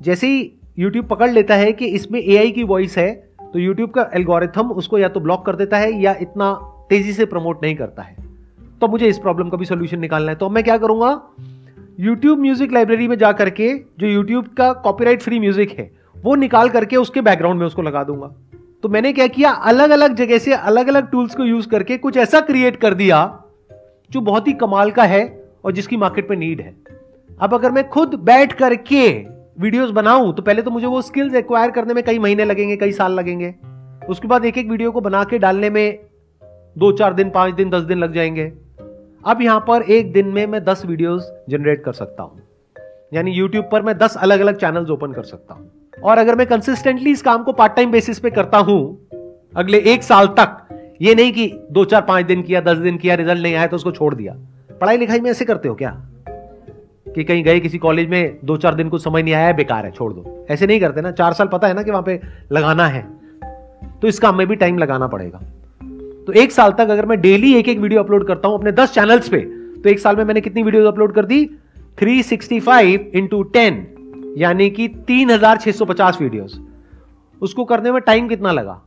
जैसे 0.01 0.27
ही 0.27 0.51
यूट्यूब 0.77 1.05
पकड़ 1.05 1.29
लेता 1.31 1.55
है 1.55 1.71
कि 1.71 1.85
इसमें 1.87 2.19
AI 2.21 2.51
की 2.51 2.63
वॉइस 2.63 2.97
है 2.97 3.11
तो 3.53 3.59
यूट्यूब 3.59 3.89
का 3.89 4.09
एल्गोरिथम 4.13 4.71
उसको 4.71 4.97
या 4.97 5.07
तो 5.09 5.19
ब्लॉक 5.19 5.45
कर 5.45 5.55
देता 5.55 5.77
है 5.77 5.91
या 6.01 6.15
इतना 6.21 6.51
तेज़ी 6.89 7.13
से 7.13 7.25
प्रमोट 7.25 7.63
नहीं 7.63 7.75
करता 7.75 8.01
है। 8.01 8.15
तो 8.81 8.87
मुझे 8.87 9.07
इस 9.07 9.17
प्रॉब्लम 9.17 9.49
का 9.49 9.57
भी 9.57 9.65
सोल्यूशन 9.65 9.99
निकालना 9.99 10.31
है। 10.31 10.37
तो 10.37 10.49
मैं 10.49 10.63
क्या 10.63 10.77
करूँगा? 10.77 11.09
यूट्यूब 11.99 12.39
म्यूज़िक 12.39 12.73
लाइब्रेरी 12.73 13.07
में 13.07 13.17
जा 13.17 13.31
करके 13.31 13.73
जो 13.99 14.07
यूट्यूब 14.07 14.47
का 14.47 14.71
कॉपीराइट 14.73 15.21
फ्री 15.21 15.39
म्यूज़िक 15.39 15.71
है, 15.79 15.89
वो 16.15 16.35
निकाल 16.35 16.69
करके 16.69 16.95
उसके 16.95 17.21
बैकग्राउंड 17.21 17.59
में 17.59 17.65
उसको 17.67 17.81
लगा 17.81 18.03
दूँगा। 18.03 18.33
तो 18.83 18.89
मैंने 18.89 19.13
क्या 19.13 19.27
किया? 19.27 19.51
अलग 19.51 19.89
अलग 19.89 20.15
जगह 20.15 20.37
से 20.37 20.53
अलग 20.53 20.87
अलग 20.87 21.09
टूल्स 21.11 21.35
को 21.35 21.43
यूज़ 21.43 21.67
करके 21.67 21.97
कुछ 21.97 22.17
ऐसा 22.17 22.41
क्रिएट 22.41 22.75
कर 22.75 22.93
दिया, 22.93 23.23
जो 24.11 24.21
बहुत 24.21 24.47
ही 24.47 24.53
कमाल 24.55 24.91
का 24.91 25.03
है 25.03 25.23
और 25.65 25.71
जिसकी 25.71 25.97
मार्केट 25.97 26.29
में 26.29 26.37
नीड 26.37 26.61
है। 26.61 26.75
अब 27.41 27.53
अगर 27.53 27.71
मैं 27.71 27.87
खुद 27.89 28.13
बैठ 28.23 28.53
करके 28.53 29.09
वीडियोस 29.59 29.91
बनाऊँ 29.91 30.35
तो 30.35 30.41
पहले 30.41 30.61
तो 30.61 30.71
मुझे 30.71 30.87
वो 30.87 31.01
स्किल्स 31.01 31.35
एक्वायर 31.35 31.71
करने 31.71 31.93
में 31.93 32.03
कई 32.03 32.19
महीने 32.19 32.45
लगेंगे, 32.45 32.77
कई 32.77 32.91
साल 32.91 33.11
लगेंगे। 33.11 33.55
उसके 34.09 34.27
बाद 34.27 34.45
एक 34.45 34.57
एक 34.57 34.69
वीडियो 34.69 34.91
को 34.91 35.01
बना 35.01 35.23
के 35.23 35.37
डालने 35.37 35.69
में 35.69 35.99
दो 36.77 36.91
चार 36.91 37.13
दिन, 37.13 37.29
पाँच 37.29 37.53
दिन, 37.53 37.69
दस 37.69 37.81
दिन 37.81 37.97
लग 37.97 38.13
जाएँगे। 38.13 38.53
अब 39.25 39.41
यहाँ 39.41 39.59
पर 39.59 39.81
एक 39.81 40.13
दिन 40.13 40.27
में 40.27 40.47
मैं 40.47 40.63
दस 40.63 40.85
वीडियोस 40.85 41.31
जनरेट 41.49 41.83
कर 41.83 41.93
सकता 41.93 42.23
हूँ। 42.23 42.41
यानी 43.13 43.31
यूट्यूब 43.31 43.69
पर 43.71 43.81
मैं 43.81 43.97
दस 43.97 44.17
अलग 44.17 44.39
अलग 44.39 44.57
चैनल्स 44.57 44.89
ओपन 44.89 45.11
कर 45.11 45.23
सकता 45.23 45.53
हूँ। 45.53 45.71
और 46.03 46.17
अगर 46.17 46.35
मैं 46.35 46.47
कंसिस्टेंटली 46.47 47.11
इस 47.11 47.21
काम 47.21 47.43
को 47.43 47.51
पार्ट 47.51 47.75
टाइम 47.75 47.91
बेसिस 47.91 48.19
पे 48.19 48.29
करता 48.29 48.57
हूँ, 48.57 49.07
अगले 49.55 49.79
एक 49.79 50.03
साल 50.03 50.27
तक, 50.27 50.67
ये 51.01 51.15
नहीं 51.15 51.31
कि 51.31 51.59
दो 51.71 51.85
चार 51.85 52.01
पाँच 52.01 52.25
दिन 52.25 52.41
किया, 52.41 52.61
दस 52.61 52.77
दिन 52.77 52.97
किया 52.97 53.15
रिज़ल्ट 53.15 53.41
नहीं 53.43 53.55
आया 53.55 53.67
तो 53.67 53.75
उसको 53.75 53.91
छोड़ 53.91 54.15
दिया। 54.15 54.33
पढ़ाई 54.81 54.97
लिखाई 54.97 55.19
में 55.19 55.31
ऐसे 55.31 55.45
करते 55.45 55.69
हो 55.69 55.75
क्या? 55.75 56.06
कि 57.15 57.23
कहीं 57.23 57.43
गए 57.43 57.59
किसी 57.59 57.77
कॉलेज 57.77 58.09
में 58.09 58.37
दो 58.45 58.57
चार 58.57 58.75
दिन 58.75 58.89
कुछ 58.89 59.03
समझ 59.03 59.23
नहीं 59.23 59.33
आया, 59.33 59.53
बेकार 59.53 59.85
है, 59.85 59.91
छोड़ 59.91 60.13
दो। 60.13 60.45
ऐसे 60.49 60.67
नहीं 60.67 60.79
करते 60.79 61.01
ना, 61.01 61.11
चार 61.11 61.33
साल 61.33 61.47
पता 61.47 61.67
है 61.67 61.73
ना 61.73 61.83
कि 61.83 61.91
वहाँ 61.91 62.03
पे 62.03 62.21
लगाना 62.51 62.87
है। 62.87 63.07
तो 64.01 64.07
इस 64.07 64.19
काम 64.19 64.37
में 64.37 64.47
भी 64.47 64.55
टाइम 64.55 64.77
लगाना 64.77 65.07
पड़ेगा। 65.07 65.41
तो 66.27 66.33
एक 66.33 66.51
साल 66.51 66.71
तक 66.71 66.89
अगर 66.89 67.05
मैं 67.05 67.21
डेली 67.21 67.53
एक 67.53 67.69
एक 67.69 67.79
वीडियो 67.79 68.03
अपलोड 68.03 68.27
करता 68.27 68.47
हूँ 68.47 68.57
अपने 68.57 68.71
दस 68.71 68.93
चैनल्स 68.93 69.29
पे 69.29 69.37
तो 69.83 69.89
एक 69.89 69.99
साल 69.99 70.15
में 70.15 70.23
मैंने 70.23 70.41
कितनी 70.41 70.63
वीडियो 70.63 70.87
अपलोड 70.87 71.13
कर 71.13 71.25
दी? 71.25 71.49
365 71.97 72.23
सिक्सटी 72.23 72.59
फाइव 72.59 73.11
इंटू 73.15 73.43
टेन 73.43 73.87
यानी 74.37 74.69
कि 74.69 74.87
3650 74.87 76.21
वीडियोस 76.21 76.61
उसको 77.41 77.65
करने 77.65 77.91
में 77.91 78.01
टाइम 78.01 78.27
कितना 78.27 78.51
लगा? 78.51 78.81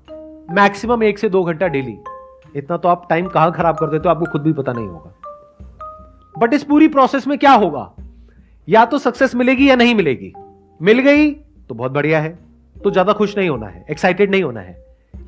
मैक्सिमम 0.51 1.03
एक 1.03 1.19
से 1.19 1.29
दो 1.29 1.45
घंटा 1.45 1.69
डेली 1.69 1.97
इतना 2.57 2.77
तो 2.77 2.89
आप 2.89 3.07
टाइम 3.11 3.27
कहाँ 3.27 3.53
खराब 3.53 3.77
कर 3.77 3.87
देते 3.87 4.09
हो 4.09 4.15
आपको 4.15 4.27
खुद 4.27 4.43
भी 4.43 4.53
पता 4.53 4.73
नहीं 4.73 4.87
होगा। 4.87 5.15
बट 6.39 6.55
इस 6.55 6.65
पूरी 6.65 6.89
प्रोसेस 6.89 7.27
में 7.27 7.39
क्या 7.39 7.53
होगा? 7.53 7.93
या 8.69 8.85
तो 8.85 8.99
सक्सेस 8.99 9.35
मिलेगी 9.35 9.69
या 9.71 9.77
नहीं 9.77 9.95
मिलेगी। 9.95 10.33
मिल 10.81 10.99
गई 11.01 11.31
तो 11.31 11.75
बहुत 11.75 11.93
बढ़िया 11.93 12.21
है। 12.21 12.39
तो 12.77 12.91
ज़्यादा 12.91 13.13
खुश 13.13 13.37
नहीं 13.39 13.49
होना 13.49 13.67
है 13.67 13.85
एक्साइटेड 13.91 14.31
नहीं 14.31 14.43
होना 14.43 14.61
है 14.61 14.77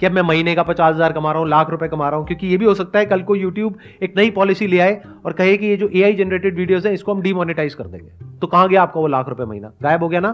कि 0.01 0.07
अब 0.07 0.13
मैं 0.13 0.23
महीने 0.23 0.55
का 0.55 0.63
पचास 0.63 0.95
हज़ार 0.95 1.13
कमा 1.13 1.33
रहा 1.33 1.41
हूँ, 1.41 1.49
लाख 1.49 1.71
रुपए 1.71 1.89
कमा 1.89 2.09
रहा 2.09 2.19
हूँ, 2.19 2.27
क्योंकि 2.27 2.47
ये 2.47 2.57
भी 2.57 2.65
हो 2.65 2.75
सकता 2.75 2.99
है 2.99 3.07
कल 3.07 3.23
को 3.23 3.37
यूट्यूब 3.37 3.79
एक 4.03 4.15
नई 4.17 4.31
पॉलिसी 4.31 4.67
ले 4.67 4.79
आए 4.79 5.01
और 5.25 5.33
कहे 5.33 5.57
कि 5.57 5.67
ये 5.67 5.77
जो 5.77 5.89
ए 5.89 6.13
जनरेटेड 6.15 6.57
वीडियोस 6.57 6.87
है, 6.87 6.93
इसको 6.95 7.15
हम 7.15 7.23
डीमोनेटाइज 7.23 7.75
कर 7.75 7.85
देंगे। 7.85 8.39
तो 8.41 8.47
कहाँ 8.47 8.69
गया 8.69 8.83
आपका 8.83 9.01
वो 9.01 9.07
लाख 9.07 9.29
रुपए 9.29 9.45
महीना? 9.45 9.73
गायब 9.83 10.03
हो 10.03 10.09
गया 10.09 10.21
ना? 10.21 10.33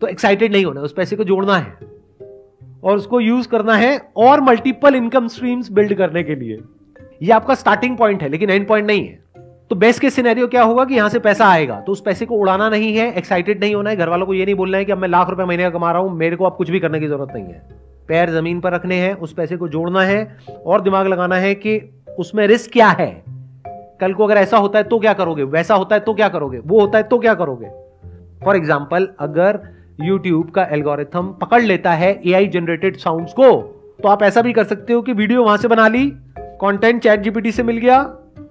तो 0.00 0.06
एक्साइटेड 0.06 0.52
नहीं 0.52 0.64
होना 0.64 0.80
उस 0.80 0.92
पैसे 0.92 1.16
को 1.16 1.24
जोड़ना 1.24 1.56
है 1.56 1.76
और 2.82 2.96
उसको 2.96 3.20
यूज़ 3.20 3.48
करना 3.48 3.74
है 3.76 3.98
और 4.16 4.40
मल्टीपल 4.40 4.94
इनकम 4.94 5.28
स्ट्रीम्स 5.28 5.70
बिल्ड 5.72 5.94
करने 5.94 6.22
के 6.22 6.34
लिए। 6.34 6.60
ये 7.22 7.32
आपका 7.32 7.54
स्टार्टिंग 7.54 7.96
पॉइंट 7.96 8.22
है, 8.22 8.28
लेकिन 8.28 8.50
एंड 8.50 8.66
पॉइंट 8.68 8.86
नहीं 8.86 9.06
है। 9.06 9.22
तो 9.70 9.76
बेस्ट 9.76 10.00
के 10.00 10.10
सिनेरियो 10.10 10.46
क्या 10.46 10.62
होगा 10.62 10.84
कि 10.84 10.94
यहाँ 10.94 11.08
से 11.08 11.18
पैसा 11.18 11.46
आएगा? 11.46 11.80
तो 11.80 11.92
उस 11.92 12.00
पैसे 12.00 12.26
को 12.26 12.36
उड़ाना 12.36 12.68
नहीं 12.68 12.96
है 12.96 13.12
एक्साइटेड 13.12 13.60
नहीं 13.60 13.74
होना 13.74 13.90
है 13.90 13.96
घर 13.96 14.08
वालों 14.08 14.26
को 14.26 14.34
ये 14.34 14.44
नहीं 14.44 14.54
बोलना 14.54 14.78
है 14.78 14.84
कि 14.84 14.92
अब 14.92 14.98
मैं 14.98 15.08
लाख 15.08 15.30
रुपए 15.30 15.44
महीने 15.44 15.62
का 15.62 15.70
कमा 15.70 15.92
रहा 15.92 16.02
हूँ, 16.02 16.14
मेरे 16.14 16.36
को 16.36 16.44
अब 16.44 16.56
कुछ 16.56 16.70
भी 16.70 16.80
करने 16.80 17.00
की 17.00 17.06
ज़रूरत 17.06 17.32
नहीं 17.34 17.44
है। 17.44 17.62
पैर 18.08 18.30
ज़मीन 18.30 18.60
पर 18.60 18.72
रखने 18.72 18.94
हैं, 18.94 19.14
उस 19.14 19.32
पैसे 19.32 19.56
को 19.56 19.68
जोड़ना 19.68 20.02
है 20.02 20.36
और 20.66 20.80
दिमाग 20.80 21.06
लगाना 21.06 21.36
है 21.36 21.54
कि 21.54 21.78
उसमें 22.18 22.46
रिस्क 22.46 22.72
क्या 22.72 22.88
है? 22.88 23.24
कल 24.00 24.12
को 24.12 24.24
अगर 24.24 24.36
ऐसा 24.36 24.56
होता 24.56 24.78
है 24.78 24.84
तो 24.84 24.98
क्या 24.98 25.12
करोगे? 25.12 25.44
वैसा 25.44 25.74
होता 25.74 25.96
है 25.96 26.00
तो 26.00 26.14
क्या 26.14 26.28
करोगे? 26.28 26.58
वो 26.58 26.80
होता 26.80 26.98
है 26.98 27.04
तो 27.04 27.18
क्या 27.18 27.34
करोगे? 27.34 27.70
फॉर 28.44 28.56
एग्ज़ाम्पल 28.56 29.08
अगर 29.18 29.58
यूट्यूब 30.00 30.50
का 30.50 30.64
एल्गोरिथम 30.64 31.34
पकड़ 31.40 31.62
लेता 31.62 31.92
है 31.92 32.22
AI 32.22 32.46
जनरेटेड 32.48 32.96
साउंड 32.96 33.28
को 33.28 33.50
तो 34.02 34.08
आप 34.08 34.22
ऐसा 34.22 34.42
भी 34.42 34.52
कर 34.52 34.64
सकते 34.64 34.92
हो 34.92 35.02
कि 35.02 35.12
वीडियो 35.12 35.44
वहाँ 35.44 35.56
से 35.56 35.68
बना 35.68 35.88
ली 35.88 36.06
कंटेंट 36.38 37.02
चैट 37.02 37.20
जीपीटी 37.20 37.52
से 37.52 37.62
मिल 37.62 37.76
गया 37.78 38.02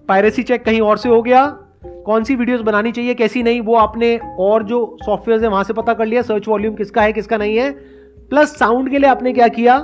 पायरेसी 0.10 0.44
चेक 0.44 0.64
कहीं 0.66 0.82
और 0.82 0.98
से 0.98 1.10
हो 1.10 1.22
गया? 1.22 1.46
कौन 2.06 2.24
सी 2.24 2.36
वीडियोस 2.36 2.62
बनानी 2.62 2.92
चाहिए, 2.92 3.14
कैसी 3.14 3.44
नहीं, 3.44 3.62
वो 3.62 3.76
आपने 3.76 4.18
और 4.40 4.64
जो 4.64 4.98
सॉफ्टवेयर 5.06 5.44
है 5.44 5.50
वहाँ 5.50 5.64
से 5.64 5.74
पता 5.74 5.94
कर 5.94 6.06
लिया 6.06 6.22
सर्च 6.22 6.48
वॉल्यूम 6.48 6.76
किसका 6.76 7.02
है, 7.02 7.14
किसका 7.14 7.38
नहीं 7.38 7.58
है। 7.58 7.72
प्लस 8.30 8.58
साउंड 8.58 8.90
के 8.90 8.98
लिए 8.98 9.10
आपने 9.10 9.34
क्या 9.34 9.48
किया? 9.50 9.78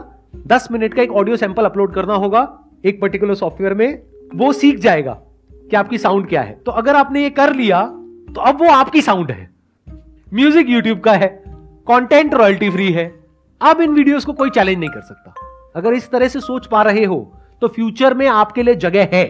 दस 0.48 0.68
मिनट 0.72 0.94
का 0.94 1.02
एक 1.02 1.12
ऑडियो 1.12 1.38
सैंपल 1.38 1.66
अपलोड 1.66 1.94
करना 1.94 2.14
होगा 2.16 2.42
एक 2.86 3.02
पर्टिकुलर 3.02 3.36
सॉफ्टवेयर 3.36 3.74
में, 3.74 4.02
वो 4.36 4.52
सीख 4.54 4.80
जाएगा 4.80 5.18
कि 5.52 5.76
आपकी 5.76 5.98
साउंड 5.98 6.28
क्या 6.30 6.42
है। 6.42 6.54
तो 6.56 6.72
अगर 6.74 6.96
आपने 6.96 7.24
ये 7.24 7.30
कर 7.32 7.54
लिया 7.56 7.84
तो 8.30 8.42
अब 8.42 8.62
वो 8.62 8.70
आपकी 8.72 9.02
साउंड 9.02 9.32
है। 9.32 9.50
म्यूज़िक 10.28 10.70
यूट्यूब 10.70 11.00
का 11.00 11.14
है 11.14 11.28
कंटेंट 11.88 12.34
रॉयल्टी 12.34 12.70
फ्री 12.70 12.92
है। 12.92 13.06
अब 13.62 13.82
इन 13.82 13.92
वीडियोस 13.92 14.26
को 14.26 14.34
कोई 14.34 14.50
चैलेंज 14.50 14.78
नहीं 14.80 14.90
कर 14.90 15.02
सकता। 15.02 15.34
अगर 15.76 15.94
इस 15.94 16.10
तरह 16.12 16.28
से 16.28 16.40
सोच 16.42 16.68
पा 16.68 16.82
रहे 16.82 17.04
हो 17.06 17.18
तो 17.62 17.68
फ्यूचर 17.68 18.14
में 18.14 18.28
आपके 18.28 18.64
लिए 18.64 18.76
जगह 18.78 19.08
है। 19.14 19.26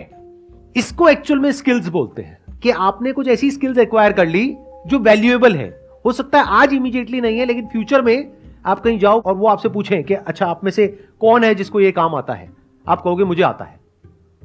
इसको 0.75 1.09
एक्चुअल 1.09 1.39
में 1.39 1.51
स्किल्स 1.51 1.87
बोलते 1.87 2.21
हैं। 2.21 2.39
कि 2.63 2.69
आपने 2.69 3.11
कुछ 3.11 3.27
ऐसी 3.27 3.51
स्किल्स 3.51 3.77
एक्वायर 3.77 4.13
कर 4.13 4.27
ली 4.27 4.57
जो 4.87 4.99
वैल्यूएबल 4.99 5.55
है। 5.55 5.89
हो 6.05 6.11
सकता 6.11 6.39
है 6.39 6.45
आज 6.47 6.73
इमीडिएटली 6.73 7.21
नहीं 7.21 7.39
है, 7.39 7.45
लेकिन 7.45 7.67
फ्यूचर 7.67 8.01
में 8.01 8.31
आप 8.65 8.79
कहीं 8.79 8.99
जाओ 8.99 9.21
और 9.21 9.33
वो 9.33 9.47
आपसे 9.47 9.69
पूछें 9.69 10.03
कि 10.03 10.13
अच्छा 10.13 10.45
आप 10.45 10.63
में 10.63 10.71
से 10.71 10.87
कौन 11.19 11.43
है 11.43 11.55
जिसको 11.55 11.79
ये 11.79 11.91
काम 11.91 12.15
आता 12.15 12.33
है? 12.33 12.49
आप 12.87 13.01
कहोगे, 13.01 13.23
मुझे 13.23 13.43
आता 13.43 13.65
है। 13.65 13.79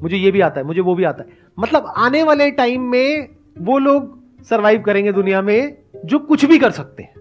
मुझे 0.03 0.17
ये 0.17 0.31
भी 0.31 0.41
आता 0.41 0.61
है, 0.61 0.67
मुझे 0.67 0.81
वो 0.81 0.95
भी 0.95 1.03
आता 1.03 1.23
है। 1.23 1.37
मतलब 1.59 1.93
आने 1.97 2.23
वाले 2.23 2.51
टाइम 2.51 2.81
में 2.81 3.27
वो 3.59 3.77
लोग 3.77 4.19
सरवाइव 4.43 4.81
करेंगे 4.81 5.11
दुनिया 5.11 5.41
में 5.41 5.77
जो 6.05 6.19
कुछ 6.19 6.45
भी 6.45 6.57
कर 6.57 6.71
सकते 6.71 7.03
हैं। 7.03 7.13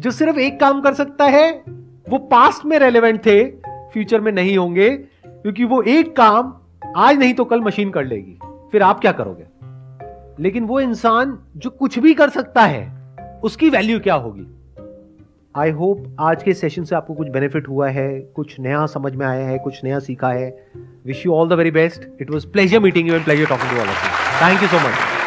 जो 0.00 0.10
सिर्फ़ 0.10 0.38
एक 0.38 0.60
काम 0.60 0.80
कर 0.80 0.94
सकता 0.94 1.24
है, 1.24 1.62
वो 2.08 2.18
पास्ट 2.18 2.66
में 2.66 2.78
रेलेवेंट 2.78 3.26
थे 3.26 3.44
फ्यूचर 3.68 4.20
में 4.20 4.32
नहीं 4.32 4.58
होंगे, 4.58 4.90
क्योंकि 5.26 5.64
वो 5.64 5.82
एक 5.82 6.16
काम 6.16 6.54
आज 6.96 7.18
नहीं 7.18 7.34
तो 7.34 7.44
कल 7.44 7.60
मशीन 7.60 7.90
कर 7.90 8.04
लेगी, 8.04 8.38
फिर 8.72 8.82
आप 8.82 9.00
क्या 9.00 9.12
करोगे? 9.12 9.44
लेकिन 10.42 10.64
वो 10.64 10.80
इंसान 10.80 11.38
जो 11.56 11.70
कुछ 11.70 11.98
भी 11.98 12.14
कर 12.14 12.28
सकता 12.28 12.62
है, 12.62 13.14
उसकी 13.44 13.70
वैल्यू 13.70 14.00
क्या 14.00 14.14
होगी? 14.14 14.46
आई 15.54 15.70
होप 15.70 16.16
आज 16.20 16.42
के 16.42 16.54
सेशन 16.54 16.84
से 16.84 16.96
आपको 16.96 17.14
कुछ 17.14 17.28
बेनिफिट 17.28 17.68
हुआ 17.68 17.88
है, 17.88 18.20
कुछ 18.20 18.60
नया 18.60 18.86
समझ 18.86 19.14
में 19.14 19.26
आया 19.26 19.46
है, 19.46 19.58
कुछ 19.58 19.84
नया 19.84 19.98
सीखा 19.98 20.30
है। 20.30 20.50
Wish 21.06 21.26
you 21.26 21.32
all 21.32 21.48
the 21.48 21.52
very 21.52 21.70
best 21.70 22.08
it 22.20 22.30
was 22.30 22.46
pleasure 22.46 22.80
meeting 22.80 23.08
you 23.08 23.14
and 23.14 23.24
pleasure 23.24 23.46
talking 23.46 23.70
to 23.70 23.76
all 23.76 23.88
of 23.88 24.04
you 24.04 24.48
thank 24.48 24.62
you 24.62 24.68
so 24.68 24.88
much 24.88 25.19